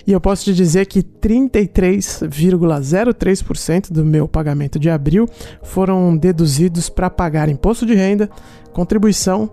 e 0.06 0.12
eu 0.12 0.20
posso 0.20 0.44
te 0.44 0.54
dizer 0.54 0.86
que 0.86 1.02
33,03% 1.02 3.94
do 3.94 4.04
meu 4.04 4.28
pagamento 4.28 4.78
de 4.78 4.90
abril 4.90 5.26
foram 5.64 6.18
deduzidos 6.18 6.90
para 6.90 7.10
pagar 7.10 7.48
imposto 7.48 7.86
de 7.86 7.96
renda, 7.96 8.30
contribuição, 8.74 9.50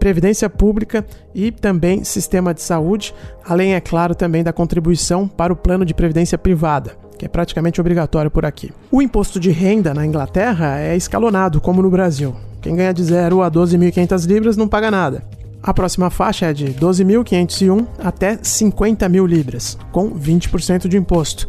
previdência 0.00 0.50
pública 0.50 1.06
e 1.32 1.52
também 1.52 2.02
sistema 2.02 2.52
de 2.52 2.60
saúde, 2.60 3.14
além, 3.44 3.74
é 3.74 3.80
claro, 3.80 4.16
também 4.16 4.42
da 4.42 4.52
contribuição 4.52 5.28
para 5.28 5.52
o 5.52 5.56
plano 5.56 5.84
de 5.84 5.94
previdência 5.94 6.36
privada, 6.36 6.96
que 7.16 7.24
é 7.24 7.28
praticamente 7.28 7.80
obrigatório 7.80 8.32
por 8.32 8.44
aqui. 8.44 8.72
O 8.90 9.00
imposto 9.00 9.38
de 9.38 9.52
renda 9.52 9.94
na 9.94 10.04
Inglaterra 10.04 10.80
é 10.80 10.96
escalonado, 10.96 11.60
como 11.60 11.80
no 11.80 11.88
Brasil. 11.88 12.34
Quem 12.64 12.74
ganha 12.74 12.94
de 12.94 13.04
0 13.04 13.42
a 13.42 13.50
12.500 13.50 14.26
libras 14.26 14.56
não 14.56 14.66
paga 14.66 14.90
nada. 14.90 15.22
A 15.62 15.74
próxima 15.74 16.08
faixa 16.08 16.46
é 16.46 16.52
de 16.54 16.72
12.501 16.72 17.86
até 17.98 18.38
50 18.42 19.06
mil 19.06 19.26
libras, 19.26 19.76
com 19.92 20.10
20% 20.10 20.88
de 20.88 20.96
imposto. 20.96 21.46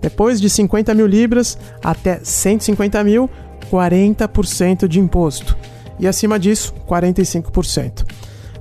Depois 0.00 0.40
de 0.40 0.48
50 0.48 0.94
mil 0.94 1.06
libras 1.06 1.58
até 1.84 2.18
150 2.22 3.04
mil, 3.04 3.28
40% 3.70 4.88
de 4.88 4.98
imposto 4.98 5.54
e 6.00 6.08
acima 6.08 6.38
disso, 6.38 6.72
45%. 6.88 8.06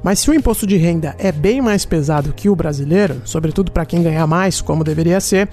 Mas 0.04 0.20
se 0.20 0.30
o 0.30 0.34
imposto 0.34 0.68
de 0.68 0.76
renda 0.76 1.16
é 1.18 1.32
bem 1.32 1.62
mais 1.62 1.86
pesado 1.86 2.34
que 2.34 2.50
o 2.50 2.56
brasileiro, 2.56 3.22
sobretudo 3.24 3.72
para 3.72 3.86
quem 3.86 4.04
ganha 4.04 4.28
mais, 4.28 4.60
como 4.60 4.84
deveria 4.84 5.22
ser, 5.22 5.48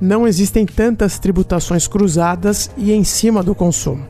não 0.00 0.24
existem 0.24 0.64
tantas 0.64 1.18
tributações 1.18 1.88
cruzadas 1.88 2.70
e 2.76 2.92
em 2.92 3.02
cima 3.02 3.42
do 3.42 3.56
consumo. 3.56 4.06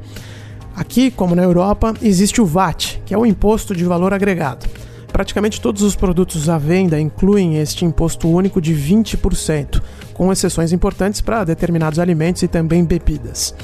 Aqui, 0.77 1.11
como 1.11 1.35
na 1.35 1.43
Europa, 1.43 1.95
existe 2.03 2.39
o 2.39 2.45
VAT, 2.45 3.01
que 3.07 3.15
é 3.15 3.19
o 3.19 3.25
imposto 3.25 3.75
de 3.75 3.83
valor 3.83 4.13
agregado. 4.13 4.67
Praticamente 5.11 5.59
todos 5.59 5.81
os 5.81 5.97
produtos 5.97 6.51
à 6.51 6.59
venda 6.59 7.01
incluem 7.01 7.57
este 7.57 7.87
imposto 7.87 8.29
único 8.29 8.61
de 8.61 8.75
20%, 8.75 9.81
com 10.13 10.31
exceções 10.31 10.75
importantes 10.75 11.23
para 11.23 11.45
determinados 11.45 11.99
alimentos 11.99 12.43
e 12.43 12.49
também 12.49 12.85
bebidas. 12.85 13.55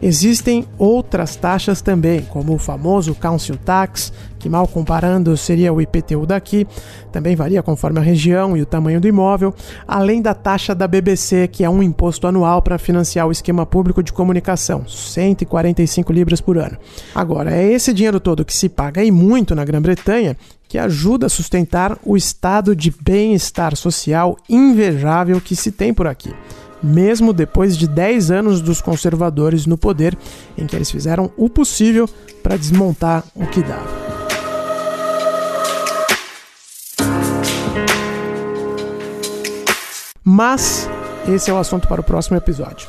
Existem 0.00 0.66
outras 0.78 1.36
taxas 1.36 1.80
também, 1.80 2.22
como 2.22 2.54
o 2.54 2.58
famoso 2.58 3.14
Council 3.14 3.56
Tax, 3.56 4.12
que 4.38 4.48
mal 4.48 4.68
comparando 4.68 5.36
seria 5.36 5.72
o 5.72 5.80
IPTU 5.80 6.26
daqui, 6.26 6.66
também 7.10 7.34
varia 7.34 7.62
conforme 7.62 7.98
a 7.98 8.02
região 8.02 8.56
e 8.56 8.62
o 8.62 8.66
tamanho 8.66 9.00
do 9.00 9.08
imóvel, 9.08 9.54
além 9.88 10.20
da 10.20 10.34
taxa 10.34 10.74
da 10.74 10.86
BBC, 10.86 11.48
que 11.48 11.64
é 11.64 11.70
um 11.70 11.82
imposto 11.82 12.26
anual 12.26 12.62
para 12.62 12.78
financiar 12.78 13.26
o 13.26 13.32
esquema 13.32 13.64
público 13.64 14.02
de 14.02 14.12
comunicação, 14.12 14.86
145 14.86 16.12
libras 16.12 16.40
por 16.40 16.58
ano. 16.58 16.76
Agora, 17.14 17.54
é 17.54 17.72
esse 17.72 17.92
dinheiro 17.92 18.20
todo 18.20 18.44
que 18.44 18.54
se 18.54 18.68
paga 18.68 19.02
e 19.02 19.10
muito 19.10 19.54
na 19.54 19.64
Grã-Bretanha 19.64 20.36
que 20.68 20.78
ajuda 20.78 21.26
a 21.26 21.30
sustentar 21.30 21.96
o 22.04 22.16
estado 22.16 22.74
de 22.74 22.92
bem-estar 23.00 23.76
social 23.76 24.36
invejável 24.48 25.40
que 25.40 25.54
se 25.54 25.70
tem 25.70 25.94
por 25.94 26.06
aqui 26.06 26.34
mesmo 26.82 27.32
depois 27.32 27.76
de 27.76 27.86
10 27.88 28.30
anos 28.30 28.60
dos 28.60 28.80
conservadores 28.80 29.66
no 29.66 29.78
poder, 29.78 30.16
em 30.56 30.66
que 30.66 30.76
eles 30.76 30.90
fizeram 30.90 31.30
o 31.36 31.48
possível 31.48 32.08
para 32.42 32.56
desmontar 32.56 33.24
o 33.34 33.46
que 33.46 33.62
dava. 33.62 34.06
Mas 40.22 40.88
esse 41.28 41.50
é 41.50 41.54
o 41.54 41.58
assunto 41.58 41.88
para 41.88 42.00
o 42.00 42.04
próximo 42.04 42.36
episódio. 42.36 42.88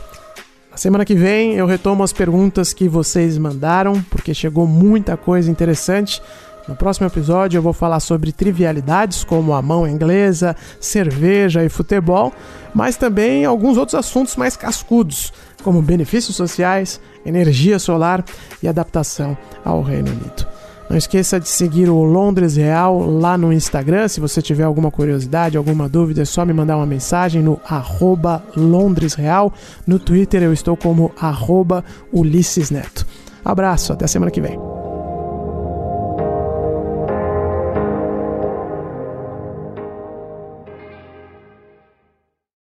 Na 0.71 0.78
semana 0.78 1.06
que 1.06 1.15
vem 1.15 1.54
eu 1.54 1.65
retomo 1.65 2.04
as 2.04 2.13
perguntas 2.13 2.71
que 2.71 2.88
vocês 2.88 3.38
mandaram, 3.38 4.00
porque 4.12 4.34
chegou 4.34 4.67
muita 4.67 5.17
coisa 5.17 5.50
interessante. 5.50 6.21
No 6.67 6.75
próximo 6.75 7.08
episódio 7.08 7.58
eu 7.58 7.62
vou 7.62 7.73
falar 7.73 7.99
sobre 7.99 8.32
trivialidades 8.32 9.23
como 9.23 9.53
a 9.53 9.62
mão 9.62 9.88
inglesa, 9.88 10.56
cerveja 10.80 11.63
e 11.63 11.69
futebol, 11.69 12.34
mas 12.73 12.97
também 12.97 13.45
alguns 13.45 13.77
outros 13.77 13.95
assuntos 13.95 14.36
mais 14.36 14.58
cascudos, 14.58 15.32
como 15.63 15.82
benefícios 15.82 16.36
sociais, 16.36 16.99
energia 17.25 17.80
solar 17.80 18.23
e 18.62 18.67
adaptação 18.67 19.38
ao 19.63 19.82
Reino 19.82 20.12
Unido. 20.12 20.45
Não 20.89 20.95
esqueça 20.95 21.39
de 21.39 21.49
seguir 21.49 21.89
o 21.89 22.03
Londres 22.03 22.56
Real 22.56 22.99
lá 22.99 23.38
no 23.38 23.51
Instagram. 23.51 24.08
Se 24.08 24.21
você 24.21 24.41
tiver 24.41 24.63
alguma 24.63 24.89
curiosidade, 24.89 25.58
alguma 25.58 25.89
dúvida, 25.89 26.21
é 26.21 26.25
só 26.25 26.45
me 26.45 26.53
mandar 26.53 26.77
uma 26.77 26.86
mensagem 26.86 27.41
no 27.41 27.60
arroba 27.67 28.41
Londres 28.56 29.13
Real. 29.13 29.51
No 29.86 29.99
Twitter 29.99 30.43
eu 30.43 30.53
estou 30.53 30.77
como 30.77 31.12
arroba 31.19 31.84
Ulisses 32.12 32.71
Neto. 32.71 33.06
Abraço, 33.43 33.91
até 33.91 34.08
semana 34.08 34.32
que 34.32 34.39
vem. 34.39 34.77